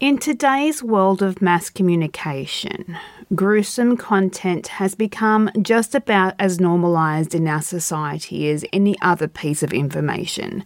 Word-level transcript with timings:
In 0.00 0.16
today's 0.16 0.82
world 0.82 1.20
of 1.20 1.42
mass 1.42 1.68
communication, 1.68 2.96
gruesome 3.34 3.98
content 3.98 4.68
has 4.68 4.94
become 4.94 5.50
just 5.60 5.94
about 5.94 6.32
as 6.38 6.58
normalised 6.58 7.34
in 7.34 7.46
our 7.46 7.60
society 7.60 8.48
as 8.48 8.64
any 8.72 8.96
other 9.02 9.28
piece 9.28 9.62
of 9.62 9.74
information. 9.74 10.64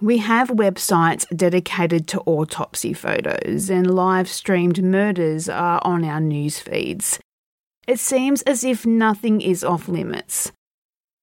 We 0.00 0.18
have 0.18 0.48
websites 0.48 1.24
dedicated 1.36 2.08
to 2.08 2.20
autopsy 2.22 2.92
photos, 2.94 3.70
and 3.70 3.94
live 3.94 4.28
streamed 4.28 4.82
murders 4.82 5.48
are 5.48 5.80
on 5.84 6.04
our 6.04 6.20
news 6.20 6.58
feeds. 6.58 7.20
It 7.86 8.00
seems 8.00 8.42
as 8.42 8.64
if 8.64 8.84
nothing 8.84 9.40
is 9.40 9.62
off 9.62 9.86
limits. 9.86 10.50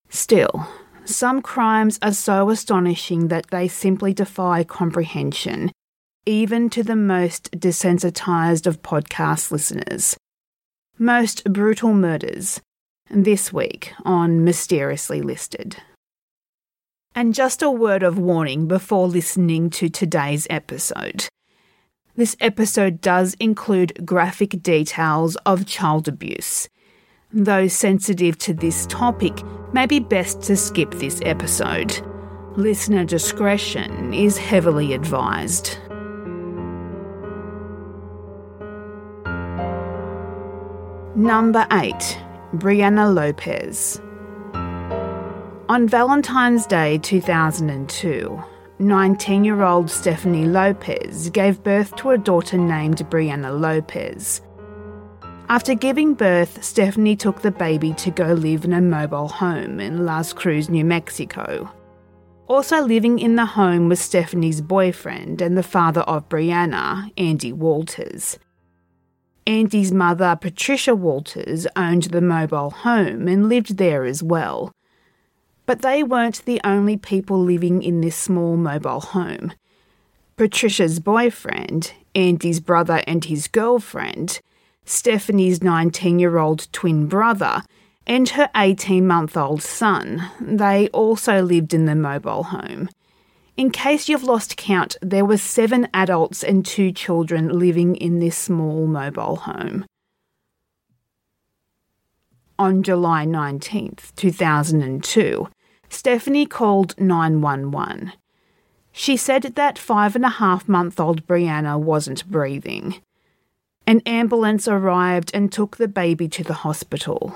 Still, 0.08 0.66
some 1.04 1.42
crimes 1.42 2.00
are 2.02 2.14
so 2.14 2.50
astonishing 2.50 3.28
that 3.28 3.48
they 3.52 3.68
simply 3.68 4.14
defy 4.14 4.64
comprehension 4.64 5.74
even 6.28 6.70
to 6.70 6.84
the 6.84 6.96
most 6.96 7.50
desensitized 7.52 8.68
of 8.68 8.82
podcast 8.82 9.50
listeners. 9.50 10.18
Most 11.00 11.46
brutal 11.46 11.94
murders, 11.94 12.60
this 13.10 13.54
week 13.54 13.94
on 14.04 14.44
Mysteriously 14.44 15.22
Listed. 15.22 15.78
And 17.16 17.34
just 17.34 17.62
a 17.62 17.72
word 17.72 18.04
of 18.04 18.20
warning 18.20 18.68
before 18.68 19.08
listening 19.08 19.70
to 19.72 19.88
today's 19.88 20.46
episode. 20.50 21.30
This 22.18 22.36
episode 22.42 23.00
does 23.00 23.34
include 23.40 24.06
graphic 24.06 24.62
details 24.62 25.38
of 25.46 25.66
child 25.66 26.10
abuse. 26.10 26.68
Those 27.32 27.72
sensitive 27.72 28.38
to 28.40 28.54
this 28.54 28.86
topic 28.88 29.42
may 29.72 29.86
be 29.86 30.00
best 30.00 30.42
to 30.44 30.58
skip 30.58 30.92
this 30.96 31.22
episode. 31.24 32.02
Listener 32.58 33.06
discretion 33.06 34.14
is 34.14 34.38
heavily 34.38 34.94
advised. 34.94 35.78
Number 41.18 41.66
8. 41.72 41.96
Brianna 42.58 43.12
Lopez. 43.12 44.00
On 45.68 45.88
Valentine's 45.88 46.68
Day 46.68 47.00
2002, 47.00 48.44
19 48.78 49.44
year 49.44 49.64
old 49.64 49.90
Stephanie 49.90 50.46
Lopez 50.46 51.32
gave 51.32 51.64
birth 51.64 51.96
to 51.96 52.12
a 52.12 52.20
daughter 52.20 52.60
named 52.60 52.98
Brianna 53.10 53.60
Lopez. 53.60 54.42
After 55.50 55.74
giving 55.74 56.14
birth, 56.14 56.64
Stephanie 56.64 57.16
took 57.16 57.42
the 57.42 57.50
baby 57.50 57.94
to 57.94 58.12
go 58.12 58.34
live 58.34 58.64
in 58.64 58.74
a 58.74 58.80
mobile 58.80 59.28
home 59.28 59.80
in 59.80 60.06
Las 60.06 60.34
Cruces, 60.34 60.70
New 60.70 60.86
Mexico. 60.86 61.68
Also 62.46 62.84
living 62.84 63.18
in 63.18 63.36
the 63.38 63.46
home 63.48 63.90
was 63.90 64.00
Stephanie's 64.00 64.62
boyfriend 64.62 65.42
and 65.42 65.58
the 65.58 65.64
father 65.64 66.02
of 66.02 66.30
Brianna, 66.30 67.12
Andy 67.18 67.54
Walters. 67.54 68.38
Andy's 69.48 69.94
mother, 69.94 70.38
Patricia 70.40 70.94
Walters, 70.94 71.66
owned 71.78 72.04
the 72.04 72.22
mobile 72.22 72.70
home 72.70 73.30
and 73.30 73.48
lived 73.48 73.78
there 73.78 74.04
as 74.04 74.22
well. 74.22 74.74
But 75.66 75.82
they 75.82 76.04
weren't 76.04 76.44
the 76.44 76.60
only 76.66 76.98
people 76.98 77.40
living 77.40 77.82
in 77.82 78.02
this 78.02 78.18
small 78.18 78.58
mobile 78.58 79.00
home. 79.00 79.54
Patricia's 80.36 81.00
boyfriend, 81.00 81.94
Andy's 82.14 82.60
brother 82.60 83.02
and 83.08 83.24
his 83.24 83.48
girlfriend, 83.48 84.42
Stephanie's 84.84 85.64
19 85.64 86.20
year 86.20 86.38
old 86.38 86.68
twin 86.74 87.08
brother, 87.08 87.64
and 88.06 88.28
her 88.30 88.50
18 88.56 89.08
month 89.08 89.38
old 89.38 89.64
son, 89.64 90.30
they 90.42 90.90
also 90.90 91.42
lived 91.42 91.74
in 91.74 91.86
the 91.86 91.96
mobile 91.96 92.44
home. 92.44 92.90
In 93.58 93.72
case 93.72 94.08
you've 94.08 94.24
lost 94.24 94.56
count, 94.56 94.98
there 95.02 95.26
were 95.26 95.38
seven 95.38 95.88
adults 95.92 96.44
and 96.44 96.64
two 96.64 96.92
children 96.92 97.58
living 97.58 97.96
in 97.96 98.20
this 98.20 98.38
small 98.38 98.86
mobile 98.86 99.38
home. 99.38 99.86
On 102.60 102.84
July 102.84 103.26
19th, 103.26 104.16
2002, 104.16 105.50
Stephanie 105.90 106.46
called 106.46 106.94
911. 107.00 108.14
She 108.92 109.18
said 109.18 109.42
that 109.56 109.80
five 109.80 110.16
and 110.16 110.26
a 110.26 110.30
half 110.30 110.70
month 110.70 111.00
old 111.00 111.26
Brianna 111.26 111.80
wasn't 111.80 112.30
breathing. 112.30 113.02
An 113.88 114.02
ambulance 114.06 114.68
arrived 114.68 115.32
and 115.34 115.52
took 115.52 115.78
the 115.78 115.88
baby 115.88 116.28
to 116.28 116.44
the 116.44 116.62
hospital. 116.66 117.34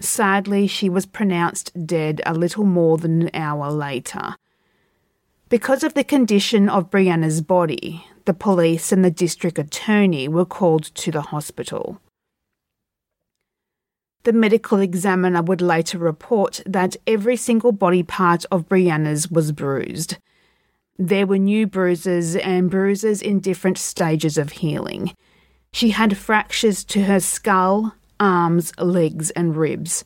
Sadly, 0.00 0.66
she 0.66 0.88
was 0.88 1.06
pronounced 1.06 1.86
dead 1.86 2.20
a 2.26 2.34
little 2.34 2.64
more 2.64 2.98
than 2.98 3.22
an 3.22 3.30
hour 3.32 3.70
later. 3.70 4.34
Because 5.48 5.84
of 5.84 5.94
the 5.94 6.02
condition 6.02 6.68
of 6.68 6.90
Brianna's 6.90 7.40
body, 7.40 8.04
the 8.24 8.34
police 8.34 8.90
and 8.90 9.04
the 9.04 9.12
district 9.12 9.60
attorney 9.60 10.26
were 10.26 10.44
called 10.44 10.82
to 10.96 11.12
the 11.12 11.20
hospital. 11.20 12.00
The 14.24 14.32
medical 14.32 14.80
examiner 14.80 15.42
would 15.42 15.60
later 15.60 15.98
report 15.98 16.62
that 16.66 16.96
every 17.06 17.36
single 17.36 17.70
body 17.70 18.02
part 18.02 18.44
of 18.50 18.68
Brianna's 18.68 19.30
was 19.30 19.52
bruised. 19.52 20.16
There 20.98 21.28
were 21.28 21.38
new 21.38 21.68
bruises 21.68 22.34
and 22.34 22.68
bruises 22.68 23.22
in 23.22 23.38
different 23.38 23.78
stages 23.78 24.36
of 24.36 24.50
healing. 24.50 25.14
She 25.72 25.90
had 25.90 26.16
fractures 26.16 26.82
to 26.86 27.04
her 27.04 27.20
skull, 27.20 27.94
arms, 28.18 28.72
legs, 28.78 29.30
and 29.30 29.56
ribs. 29.56 30.04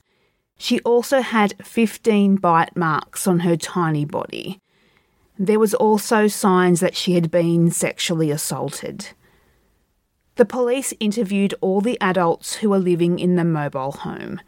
She 0.59 0.81
also 0.81 1.23
had 1.23 1.55
15 1.65 2.37
bite 2.37 2.77
marks 2.77 3.27
on 3.27 3.41
her 3.41 3.57
tiny 3.57 4.05
body. 4.05 4.61
There 5.43 5.59
was 5.59 5.73
also 5.73 6.29
signs 6.29 6.81
that 6.81 6.95
she 6.95 7.15
had 7.15 7.31
been 7.31 7.71
sexually 7.71 8.31
assaulted. 8.31 9.09
The 10.37 10.45
police 10.45 10.93
interviewed 11.01 11.55
all 11.63 11.81
the 11.81 11.99
adults 11.99 12.57
who 12.57 12.69
were 12.69 12.79
living 12.79 13.19
in 13.19 13.37
the 13.37 13.45
mobile 13.45 13.93
home. 13.93 14.43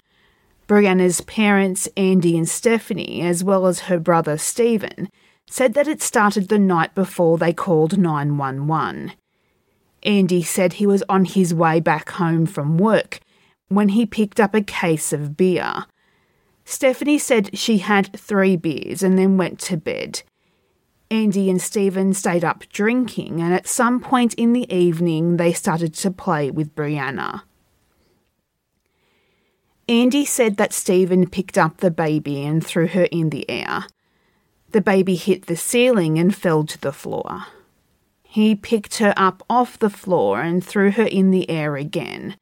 Brianna's 0.69 1.23
parents, 1.23 1.89
Andy 1.97 2.37
and 2.37 2.47
Stephanie, 2.47 3.23
as 3.23 3.43
well 3.43 3.67
as 3.67 3.81
her 3.81 3.99
brother 3.99 4.37
Stephen, 4.37 5.09
said 5.49 5.73
that 5.73 5.89
it 5.89 6.03
started 6.03 6.51
the 6.51 6.59
night 6.59 6.95
before 6.95 7.39
they 7.39 7.55
called 7.55 7.97
911. 7.97 9.13
Andy 10.03 10.43
said 10.43 10.75
he 10.75 10.87
was 10.87 11.03
on 11.09 11.25
his 11.25 11.55
way 11.55 11.81
back 11.81 12.11
home 12.11 12.45
from 12.45 12.77
work 12.77 13.21
when 13.69 13.89
he 13.91 14.05
picked 14.05 14.39
up 14.39 14.55
a 14.55 14.61
case 14.61 15.15
of 15.15 15.39
beer. 15.39 15.87
Stephanie 16.67 17.19
said 17.19 17.57
she 17.57 17.79
had 17.79 18.15
three 18.15 18.57
beers 18.57 19.03
and 19.03 19.19
then 19.19 19.39
went 19.39 19.59
to 19.59 19.79
bed. 19.79 20.23
Andy 21.13 21.51
and 21.51 21.61
Stephen 21.61 22.15
stayed 22.15 22.43
up 22.43 22.65
drinking, 22.71 23.43
and 23.43 23.53
at 23.53 23.69
some 23.69 24.01
point 24.01 24.33
in 24.33 24.55
the 24.55 24.73
evening, 24.75 25.37
they 25.37 25.53
started 25.53 25.93
to 25.93 26.11
play 26.11 26.51
with 26.51 26.75
Brianna. 26.75 27.43
Andy 29.87 30.25
said 30.25 30.57
that 30.57 30.73
Stephen 30.73 31.29
picked 31.29 31.59
up 31.59 31.77
the 31.77 31.91
baby 31.91 32.43
and 32.43 32.65
threw 32.65 32.87
her 32.87 33.05
in 33.13 33.29
the 33.29 33.45
air. 33.51 33.85
The 34.71 34.81
baby 34.81 35.17
hit 35.17 35.49
the 35.49 35.57
ceiling 35.57 36.19
and 36.19 36.35
fell 36.35 36.65
to 36.65 36.81
the 36.81 36.95
floor. 36.95 37.45
He 38.23 38.55
picked 38.55 38.97
her 38.97 39.13
up 39.15 39.43
off 39.51 39.79
the 39.79 39.91
floor 39.91 40.41
and 40.41 40.65
threw 40.65 40.93
her 40.93 41.05
in 41.05 41.31
the 41.31 41.51
air 41.51 41.77
again. 41.77 42.39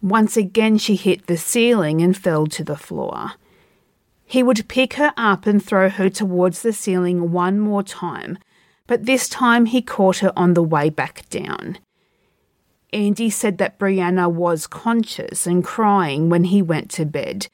Once 0.00 0.36
again, 0.36 0.78
she 0.78 0.94
hit 0.94 1.26
the 1.26 1.36
ceiling 1.36 2.00
and 2.00 2.16
fell 2.16 2.46
to 2.46 2.62
the 2.62 2.76
floor. 2.76 3.32
He 4.34 4.42
would 4.42 4.66
pick 4.66 4.94
her 4.94 5.14
up 5.16 5.46
and 5.46 5.64
throw 5.64 5.88
her 5.88 6.10
towards 6.10 6.62
the 6.62 6.72
ceiling 6.72 7.30
one 7.30 7.60
more 7.60 7.84
time, 7.84 8.36
but 8.88 9.06
this 9.06 9.28
time 9.28 9.66
he 9.66 9.80
caught 9.80 10.18
her 10.18 10.32
on 10.36 10.54
the 10.54 10.62
way 10.64 10.90
back 10.90 11.28
down. 11.30 11.78
Andy 12.92 13.30
said 13.30 13.58
that 13.58 13.78
Brianna 13.78 14.28
was 14.28 14.66
conscious 14.66 15.46
and 15.46 15.62
crying 15.62 16.30
when 16.30 16.42
he 16.42 16.62
went 16.62 16.90
to 16.90 17.04
bed, 17.04 17.46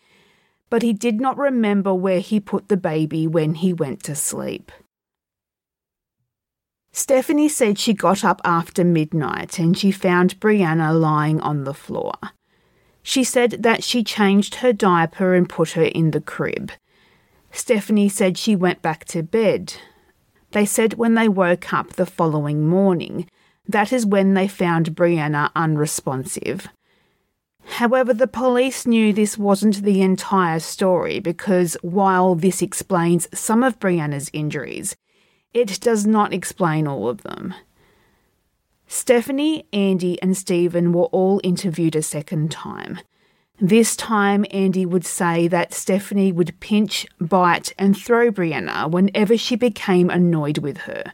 but 0.71 0.81
he 0.81 0.95
did 0.95 1.21
not 1.21 1.37
remember 1.37 1.93
where 1.93 2.21
he 2.21 2.41
put 2.41 2.71
the 2.71 2.79
baby 2.79 3.27
when 3.27 3.57
he 3.57 3.75
went 3.75 4.03
to 4.05 4.15
sleep. 4.15 4.73
Stephanie 6.93 7.51
said 7.51 7.79
she 7.79 7.93
got 7.93 8.25
up 8.25 8.41
after 8.43 8.85
midnight 8.85 9.59
and 9.59 9.77
she 9.77 9.93
found 9.93 10.41
Brianna 10.41 10.99
lying 10.99 11.43
on 11.43 11.65
the 11.65 11.75
floor. 11.75 12.15
She 13.11 13.25
said 13.25 13.65
that 13.65 13.83
she 13.83 14.05
changed 14.05 14.55
her 14.63 14.73
diaper 14.73 15.35
and 15.35 15.49
put 15.49 15.71
her 15.71 15.83
in 15.83 16.13
the 16.13 16.21
crib. 16.21 16.71
Stephanie 17.51 18.09
said 18.09 18.39
she 18.39 18.55
went 18.55 18.83
back 18.83 19.05
to 19.07 19.25
bed, 19.25 19.75
They 20.53 20.65
said 20.65 20.95
when 20.95 21.15
they 21.17 21.29
woke 21.29 21.73
up 21.73 21.95
the 21.95 22.07
following 22.07 22.69
morning, 22.69 23.29
that 23.67 23.93
is 23.93 24.07
when 24.07 24.35
they 24.35 24.47
found 24.47 24.95
Brianna 24.95 25.51
unresponsive. 25.57 26.69
However, 27.65 28.15
the 28.15 28.29
police 28.29 28.87
knew 28.87 29.13
this 29.13 29.37
wasn't 29.37 29.83
the 29.83 30.03
entire 30.03 30.61
story 30.61 31.19
because 31.19 31.77
while 31.83 32.37
this 32.37 32.63
explains 32.63 33.27
some 33.37 33.65
of 33.65 33.81
Brianna's 33.81 34.31
injuries, 34.33 34.95
it 35.53 35.81
does 35.81 36.07
not 36.07 36.33
explain 36.33 36.87
all 36.87 37.09
of 37.09 37.25
them. 37.25 37.55
Stephanie, 38.93 39.69
Andy, 39.73 40.21
and 40.21 40.37
Stephen 40.37 40.93
were 40.93 41.05
all 41.05 41.41
interviewed 41.45 41.95
a 41.95 42.03
second 42.03 42.51
time. 42.51 42.99
This 43.61 43.95
time, 43.95 44.45
Andy 44.51 44.85
would 44.85 45.07
say 45.07 45.47
that 45.47 45.73
Stephanie 45.73 46.33
would 46.33 46.59
pinch, 46.59 47.07
bite, 47.21 47.73
and 47.79 47.97
throw 47.97 48.33
Brianna 48.33 48.91
whenever 48.91 49.39
she 49.39 49.55
became 49.55 50.11
annoyed 50.11 50.59
with 50.59 50.79
her. 50.79 51.13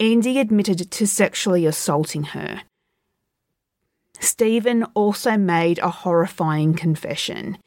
Andy 0.00 0.38
admitted 0.38 0.90
to 0.90 1.06
sexually 1.06 1.66
assaulting 1.66 2.22
her. 2.22 2.62
Stephen 4.18 4.84
also 4.94 5.36
made 5.36 5.78
a 5.80 5.90
horrifying 5.90 6.72
confession. 6.72 7.58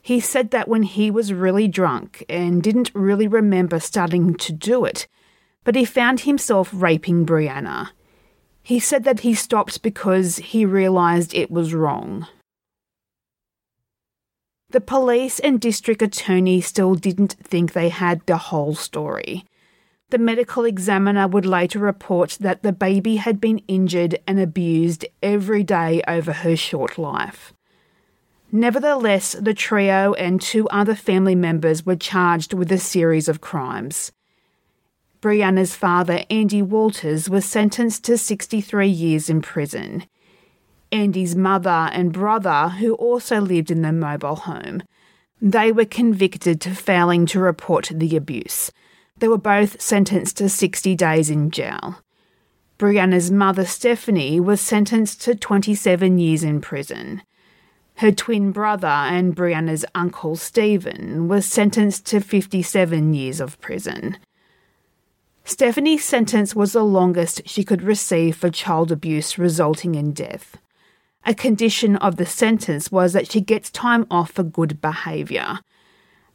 He 0.00 0.18
said 0.18 0.50
that 0.50 0.66
when 0.66 0.84
he 0.84 1.10
was 1.10 1.34
really 1.34 1.68
drunk 1.68 2.24
and 2.26 2.62
didn't 2.62 2.90
really 2.94 3.28
remember 3.28 3.78
starting 3.78 4.34
to 4.36 4.52
do 4.54 4.86
it, 4.86 5.06
but 5.62 5.74
he 5.74 5.84
found 5.84 6.20
himself 6.20 6.70
raping 6.72 7.26
Brianna. 7.26 7.90
He 8.62 8.78
said 8.78 9.04
that 9.04 9.20
he 9.20 9.34
stopped 9.34 9.82
because 9.82 10.36
he 10.36 10.64
realised 10.64 11.34
it 11.34 11.50
was 11.50 11.74
wrong. 11.74 12.26
The 14.70 14.80
police 14.80 15.40
and 15.40 15.60
district 15.60 16.00
attorney 16.00 16.60
still 16.60 16.94
didn't 16.94 17.36
think 17.42 17.72
they 17.72 17.88
had 17.88 18.24
the 18.26 18.36
whole 18.36 18.76
story. 18.76 19.44
The 20.10 20.18
medical 20.18 20.64
examiner 20.64 21.26
would 21.26 21.46
later 21.46 21.80
report 21.80 22.38
that 22.40 22.62
the 22.62 22.72
baby 22.72 23.16
had 23.16 23.40
been 23.40 23.58
injured 23.66 24.18
and 24.26 24.38
abused 24.38 25.04
every 25.22 25.64
day 25.64 26.02
over 26.06 26.32
her 26.32 26.56
short 26.56 26.98
life. 26.98 27.52
Nevertheless, 28.52 29.36
the 29.40 29.54
trio 29.54 30.14
and 30.14 30.40
two 30.40 30.68
other 30.68 30.94
family 30.94 31.36
members 31.36 31.86
were 31.86 31.96
charged 31.96 32.52
with 32.52 32.70
a 32.72 32.78
series 32.78 33.28
of 33.28 33.40
crimes. 33.40 34.10
Brianna's 35.20 35.74
father, 35.74 36.24
Andy 36.30 36.62
Walters, 36.62 37.28
was 37.28 37.44
sentenced 37.44 38.04
to 38.04 38.16
63 38.16 38.88
years 38.88 39.28
in 39.28 39.42
prison. 39.42 40.04
Andy's 40.92 41.36
mother 41.36 41.90
and 41.92 42.12
brother, 42.12 42.68
who 42.68 42.94
also 42.94 43.40
lived 43.40 43.70
in 43.70 43.82
the 43.82 43.92
mobile 43.92 44.36
home, 44.36 44.82
they 45.40 45.72
were 45.72 45.84
convicted 45.84 46.60
to 46.62 46.74
failing 46.74 47.26
to 47.26 47.40
report 47.40 47.90
the 47.94 48.16
abuse 48.16 48.70
they 49.20 49.28
were 49.28 49.38
both 49.38 49.80
sentenced 49.80 50.38
to 50.38 50.48
60 50.48 50.96
days 50.96 51.30
in 51.30 51.50
jail. 51.50 52.02
Brianna's 52.78 53.30
mother, 53.30 53.66
Stephanie, 53.66 54.40
was 54.40 54.60
sentenced 54.60 55.20
to 55.22 55.34
27 55.34 56.18
years 56.18 56.42
in 56.42 56.60
prison. 56.60 57.22
Her 57.96 58.10
twin 58.10 58.50
brother 58.50 58.86
and 58.86 59.36
Brianna's 59.36 59.84
uncle, 59.94 60.36
Stephen, 60.36 61.28
was 61.28 61.44
sentenced 61.44 62.06
to 62.06 62.20
57 62.20 63.12
years 63.12 63.40
of 63.40 63.60
prison. 63.60 64.16
Stephanie's 65.44 66.04
sentence 66.04 66.54
was 66.54 66.72
the 66.72 66.84
longest 66.84 67.42
she 67.46 67.64
could 67.64 67.82
receive 67.82 68.36
for 68.36 68.50
child 68.50 68.92
abuse 68.92 69.38
resulting 69.38 69.94
in 69.94 70.12
death. 70.12 70.56
A 71.26 71.34
condition 71.34 71.96
of 71.96 72.16
the 72.16 72.26
sentence 72.26 72.90
was 72.90 73.12
that 73.12 73.30
she 73.30 73.40
gets 73.40 73.70
time 73.70 74.06
off 74.10 74.30
for 74.30 74.42
good 74.42 74.80
behaviour, 74.80 75.60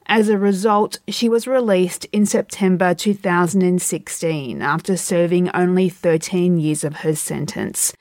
as 0.08 0.30
a 0.30 0.38
result, 0.38 1.00
she 1.08 1.28
was 1.28 1.48
released 1.48 2.06
in 2.12 2.26
September 2.28 2.94
2016 2.94 4.62
after 4.62 4.98
serving 4.98 5.50
only 5.50 5.90
13 5.90 6.60
years 6.60 6.84
of 6.84 6.98
her 6.98 7.16
sentence. 7.16 7.94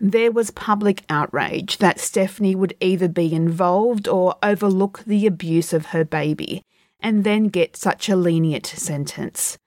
There 0.00 0.32
was 0.32 0.50
public 0.50 1.02
outrage 1.10 1.78
that 1.78 2.00
Stephanie 2.00 2.54
would 2.54 2.74
either 2.80 3.08
be 3.08 3.32
involved 3.32 4.08
or 4.08 4.36
overlook 4.42 5.04
the 5.06 5.26
abuse 5.26 5.72
of 5.72 5.86
her 5.86 6.04
baby 6.04 6.62
and 6.98 7.24
then 7.24 7.48
get 7.48 7.76
such 7.76 8.08
a 8.08 8.16
lenient 8.16 8.66
sentence. 8.66 9.58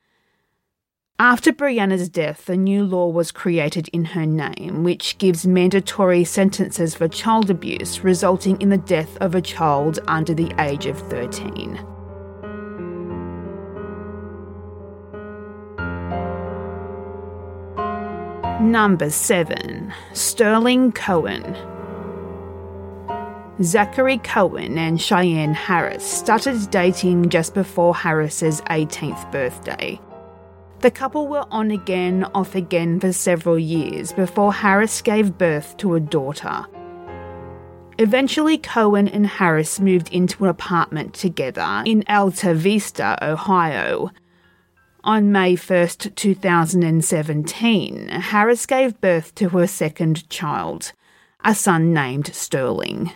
After 1.19 1.51
Brianna's 1.51 2.09
death, 2.09 2.47
a 2.47 2.55
new 2.55 2.83
law 2.83 3.07
was 3.07 3.31
created 3.31 3.87
in 3.87 4.05
her 4.05 4.27
name, 4.27 4.83
which 4.83 5.17
gives 5.17 5.47
mandatory 5.47 6.23
sentences 6.23 6.93
for 6.93 7.07
child 7.07 7.49
abuse 7.49 8.03
resulting 8.03 8.61
in 8.61 8.69
the 8.69 8.77
death 8.77 9.17
of 9.17 9.33
a 9.33 9.41
child 9.41 9.97
under 10.07 10.35
the 10.35 10.53
age 10.59 10.85
of 10.85 10.99
13. 11.09 11.73
Number 18.61 19.09
7. 19.09 19.91
Sterling 20.13 20.91
Cohen. 20.91 21.57
Zachary 23.63 24.19
Cohen 24.19 24.77
and 24.77 25.01
Cheyenne 25.01 25.55
Harris 25.55 26.03
started 26.03 26.69
dating 26.69 27.29
just 27.29 27.55
before 27.55 27.95
Harris's 27.95 28.61
18th 28.69 29.31
birthday. 29.31 29.99
The 30.79 30.91
couple 30.91 31.27
were 31.27 31.45
on 31.49 31.71
again, 31.71 32.23
off 32.35 32.53
again 32.53 32.99
for 32.99 33.11
several 33.11 33.57
years 33.57 34.11
before 34.13 34.53
Harris 34.53 35.01
gave 35.01 35.37
birth 35.37 35.75
to 35.77 35.95
a 35.95 35.99
daughter. 35.99 36.67
Eventually, 37.97 38.59
Cohen 38.59 39.07
and 39.07 39.25
Harris 39.25 39.79
moved 39.79 40.13
into 40.13 40.43
an 40.43 40.51
apartment 40.51 41.15
together 41.15 41.81
in 41.83 42.03
Alta 42.07 42.53
Vista, 42.53 43.17
Ohio. 43.23 44.11
On 45.03 45.31
May 45.31 45.55
1st, 45.55 46.13
2017, 46.13 48.09
Harris 48.09 48.67
gave 48.67 49.01
birth 49.01 49.33
to 49.35 49.49
her 49.49 49.65
second 49.65 50.29
child, 50.29 50.91
a 51.43 51.55
son 51.55 51.91
named 51.91 52.27
Sterling. 52.35 53.11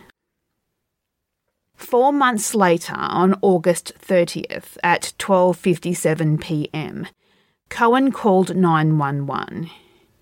Four 1.76 2.12
months 2.12 2.56
later, 2.56 2.96
on 2.96 3.38
August 3.40 3.92
30th 4.00 4.78
at 4.82 5.12
12:57 5.18 6.40
p.m., 6.40 7.06
Cohen 7.72 8.12
called 8.12 8.54
911. 8.54 9.70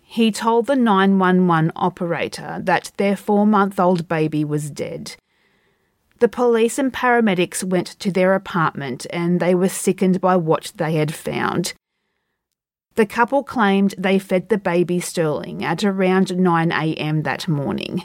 He 0.02 0.30
told 0.30 0.66
the 0.66 0.76
911 0.76 1.72
operator 1.74 2.60
that 2.62 2.92
their 2.96 3.16
four 3.16 3.44
month 3.44 3.80
old 3.80 4.06
baby 4.06 4.44
was 4.44 4.70
dead. 4.70 5.16
The 6.20 6.28
police 6.28 6.78
and 6.78 6.92
paramedics 6.92 7.64
went 7.64 7.98
to 7.98 8.12
their 8.12 8.34
apartment 8.34 9.04
and 9.10 9.40
they 9.40 9.56
were 9.56 9.68
sickened 9.68 10.20
by 10.20 10.36
what 10.36 10.72
they 10.76 10.92
had 10.92 11.12
found. 11.12 11.74
The 12.94 13.04
couple 13.04 13.42
claimed 13.42 13.96
they 13.98 14.20
fed 14.20 14.48
the 14.48 14.56
baby 14.56 15.00
Sterling 15.00 15.64
at 15.64 15.82
around 15.82 16.28
9am 16.28 17.24
that 17.24 17.48
morning. 17.48 18.04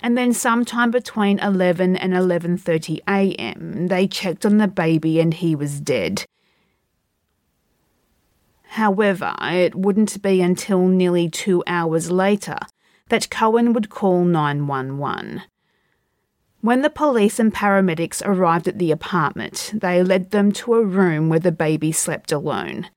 And 0.00 0.18
then 0.18 0.34
sometime 0.34 0.90
between 0.90 1.38
11 1.38 1.96
and 1.96 2.12
11:30 2.12 3.00
a.m. 3.08 3.86
they 3.86 4.06
checked 4.06 4.44
on 4.44 4.58
the 4.58 4.68
baby 4.68 5.20
and 5.20 5.32
he 5.32 5.56
was 5.56 5.80
dead. 5.80 6.26
However, 8.74 9.36
it 9.40 9.76
wouldn't 9.76 10.20
be 10.20 10.42
until 10.42 10.88
nearly 10.88 11.28
two 11.28 11.62
hours 11.64 12.10
later 12.10 12.58
that 13.08 13.30
Cohen 13.30 13.72
would 13.72 13.88
call 13.88 14.24
911. 14.24 15.42
When 16.60 16.82
the 16.82 16.90
police 16.90 17.38
and 17.38 17.54
paramedics 17.54 18.20
arrived 18.26 18.66
at 18.66 18.80
the 18.80 18.90
apartment, 18.90 19.70
they 19.72 20.02
led 20.02 20.32
them 20.32 20.50
to 20.52 20.74
a 20.74 20.84
room 20.84 21.28
where 21.28 21.38
the 21.38 21.52
baby 21.52 21.92
slept 21.92 22.32
alone. 22.32 22.88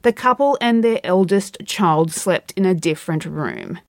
The 0.00 0.12
couple 0.14 0.56
and 0.58 0.82
their 0.82 1.00
eldest 1.04 1.58
child 1.66 2.10
slept 2.10 2.52
in 2.52 2.64
a 2.64 2.72
different 2.72 3.26
room. 3.26 3.80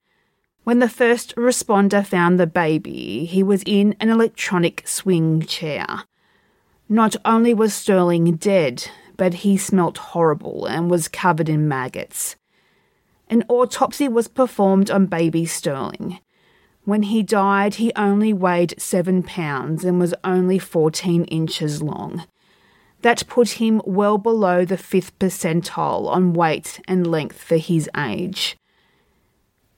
When 0.64 0.80
the 0.80 0.88
first 0.88 1.34
responder 1.36 2.04
found 2.04 2.38
the 2.38 2.46
baby, 2.46 3.24
he 3.24 3.42
was 3.42 3.62
in 3.64 3.96
an 4.00 4.10
electronic 4.10 4.86
swing 4.86 5.40
chair. 5.40 5.86
Not 6.90 7.16
only 7.24 7.54
was 7.54 7.72
Sterling 7.72 8.36
dead, 8.36 8.90
but 9.16 9.34
he 9.34 9.56
smelt 9.56 9.98
horrible 9.98 10.66
and 10.66 10.90
was 10.90 11.08
covered 11.08 11.48
in 11.48 11.68
maggots. 11.68 12.36
An 13.28 13.44
autopsy 13.48 14.08
was 14.08 14.28
performed 14.28 14.90
on 14.90 15.06
baby 15.06 15.46
Sterling. 15.46 16.20
When 16.84 17.02
he 17.02 17.22
died, 17.22 17.74
he 17.74 17.92
only 17.96 18.32
weighed 18.32 18.80
seven 18.80 19.24
pounds 19.24 19.84
and 19.84 19.98
was 19.98 20.14
only 20.22 20.58
14 20.58 21.24
inches 21.24 21.82
long. 21.82 22.24
That 23.02 23.26
put 23.26 23.50
him 23.50 23.82
well 23.84 24.18
below 24.18 24.64
the 24.64 24.76
fifth 24.76 25.18
percentile 25.18 26.06
on 26.06 26.32
weight 26.32 26.80
and 26.86 27.06
length 27.06 27.42
for 27.42 27.56
his 27.56 27.90
age. 27.96 28.56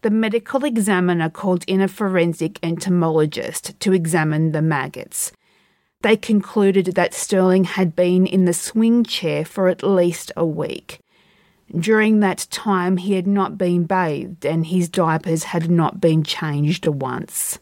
The 0.02 0.10
medical 0.10 0.64
examiner 0.64 1.28
called 1.28 1.64
in 1.66 1.80
a 1.80 1.88
forensic 1.88 2.58
entomologist 2.62 3.80
to 3.80 3.92
examine 3.92 4.52
the 4.52 4.62
maggots. 4.62 5.32
They 6.02 6.16
concluded 6.16 6.94
that 6.94 7.14
Sterling 7.14 7.64
had 7.64 7.96
been 7.96 8.26
in 8.26 8.44
the 8.44 8.52
swing 8.52 9.04
chair 9.04 9.44
for 9.44 9.68
at 9.68 9.82
least 9.82 10.30
a 10.36 10.46
week. 10.46 11.00
During 11.76 12.20
that 12.20 12.46
time, 12.50 12.96
he 12.96 13.14
had 13.14 13.26
not 13.26 13.58
been 13.58 13.84
bathed 13.84 14.46
and 14.46 14.66
his 14.66 14.88
diapers 14.88 15.44
had 15.44 15.70
not 15.70 16.00
been 16.00 16.22
changed 16.22 16.86
once. 16.86 17.58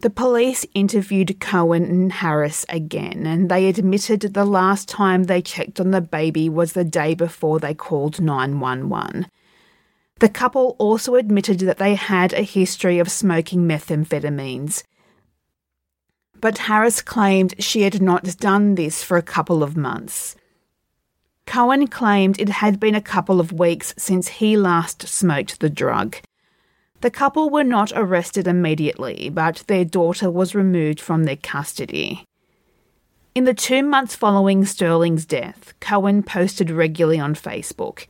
The 0.00 0.10
police 0.10 0.66
interviewed 0.74 1.40
Cohen 1.40 1.84
and 1.84 2.12
Harris 2.12 2.66
again, 2.68 3.26
and 3.26 3.50
they 3.50 3.66
admitted 3.66 4.20
the 4.20 4.44
last 4.44 4.88
time 4.88 5.24
they 5.24 5.40
checked 5.40 5.80
on 5.80 5.90
the 5.90 6.02
baby 6.02 6.50
was 6.50 6.74
the 6.74 6.84
day 6.84 7.14
before 7.14 7.58
they 7.58 7.72
called 7.72 8.20
911. 8.20 9.26
The 10.18 10.28
couple 10.28 10.76
also 10.78 11.14
admitted 11.14 11.60
that 11.60 11.78
they 11.78 11.94
had 11.94 12.34
a 12.34 12.42
history 12.42 12.98
of 12.98 13.10
smoking 13.10 13.66
methamphetamines. 13.66 14.82
But 16.46 16.58
Harris 16.58 17.02
claimed 17.02 17.56
she 17.58 17.82
had 17.82 18.00
not 18.00 18.36
done 18.38 18.76
this 18.76 19.02
for 19.02 19.16
a 19.16 19.30
couple 19.34 19.64
of 19.64 19.76
months. 19.76 20.36
Cohen 21.44 21.88
claimed 21.88 22.40
it 22.40 22.48
had 22.48 22.78
been 22.78 22.94
a 22.94 23.00
couple 23.00 23.40
of 23.40 23.50
weeks 23.50 23.92
since 23.98 24.28
he 24.28 24.56
last 24.56 25.08
smoked 25.08 25.58
the 25.58 25.68
drug. 25.68 26.18
The 27.00 27.10
couple 27.10 27.50
were 27.50 27.64
not 27.64 27.90
arrested 27.96 28.46
immediately, 28.46 29.28
but 29.28 29.64
their 29.66 29.84
daughter 29.84 30.30
was 30.30 30.54
removed 30.54 31.00
from 31.00 31.24
their 31.24 31.34
custody. 31.34 32.24
In 33.34 33.42
the 33.42 33.52
two 33.52 33.82
months 33.82 34.14
following 34.14 34.64
Sterling's 34.64 35.26
death, 35.26 35.74
Cohen 35.80 36.22
posted 36.22 36.70
regularly 36.70 37.18
on 37.18 37.34
Facebook. 37.34 38.06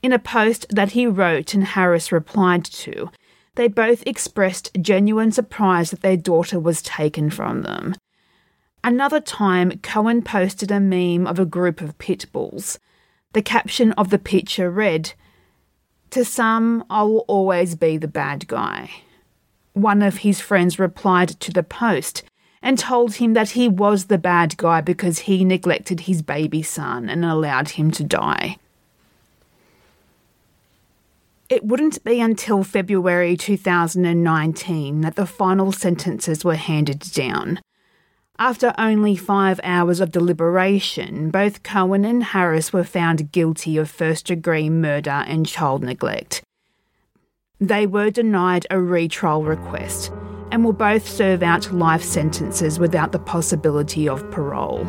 In 0.00 0.12
a 0.12 0.20
post 0.20 0.64
that 0.70 0.92
he 0.92 1.08
wrote 1.08 1.54
and 1.54 1.64
Harris 1.64 2.12
replied 2.12 2.64
to, 2.66 3.10
they 3.54 3.68
both 3.68 4.06
expressed 4.06 4.70
genuine 4.80 5.32
surprise 5.32 5.90
that 5.90 6.00
their 6.00 6.16
daughter 6.16 6.58
was 6.58 6.82
taken 6.82 7.30
from 7.30 7.62
them. 7.62 7.94
Another 8.82 9.20
time, 9.20 9.78
Cohen 9.78 10.22
posted 10.22 10.70
a 10.70 10.80
meme 10.80 11.26
of 11.26 11.38
a 11.38 11.46
group 11.46 11.80
of 11.80 11.96
pit 11.98 12.26
bulls. 12.32 12.78
The 13.32 13.42
caption 13.42 13.92
of 13.92 14.10
the 14.10 14.18
picture 14.18 14.70
read, 14.70 15.14
to 16.10 16.24
some, 16.24 16.84
I 16.88 17.02
will 17.02 17.24
always 17.26 17.74
be 17.74 17.96
the 17.96 18.06
bad 18.06 18.46
guy. 18.46 18.90
One 19.72 20.02
of 20.02 20.18
his 20.18 20.40
friends 20.40 20.78
replied 20.78 21.30
to 21.40 21.50
the 21.50 21.64
post 21.64 22.22
and 22.62 22.78
told 22.78 23.14
him 23.14 23.34
that 23.34 23.50
he 23.50 23.68
was 23.68 24.04
the 24.04 24.18
bad 24.18 24.56
guy 24.56 24.80
because 24.80 25.20
he 25.20 25.44
neglected 25.44 26.00
his 26.00 26.22
baby 26.22 26.62
son 26.62 27.08
and 27.08 27.24
allowed 27.24 27.70
him 27.70 27.90
to 27.90 28.04
die. 28.04 28.58
It 31.50 31.64
wouldn't 31.64 32.02
be 32.04 32.20
until 32.20 32.64
February 32.64 33.36
2019 33.36 35.02
that 35.02 35.14
the 35.14 35.26
final 35.26 35.72
sentences 35.72 36.42
were 36.42 36.54
handed 36.54 37.00
down. 37.12 37.60
After 38.38 38.74
only 38.78 39.14
five 39.14 39.60
hours 39.62 40.00
of 40.00 40.10
deliberation, 40.10 41.30
both 41.30 41.62
Cohen 41.62 42.04
and 42.04 42.24
Harris 42.24 42.72
were 42.72 42.82
found 42.82 43.30
guilty 43.30 43.76
of 43.76 43.90
first 43.90 44.26
degree 44.26 44.70
murder 44.70 45.22
and 45.26 45.46
child 45.46 45.82
neglect. 45.82 46.42
They 47.60 47.86
were 47.86 48.10
denied 48.10 48.66
a 48.70 48.80
retrial 48.80 49.44
request 49.44 50.10
and 50.50 50.64
will 50.64 50.72
both 50.72 51.06
serve 51.06 51.42
out 51.42 51.72
life 51.72 52.02
sentences 52.02 52.78
without 52.78 53.12
the 53.12 53.18
possibility 53.18 54.08
of 54.08 54.28
parole. 54.30 54.88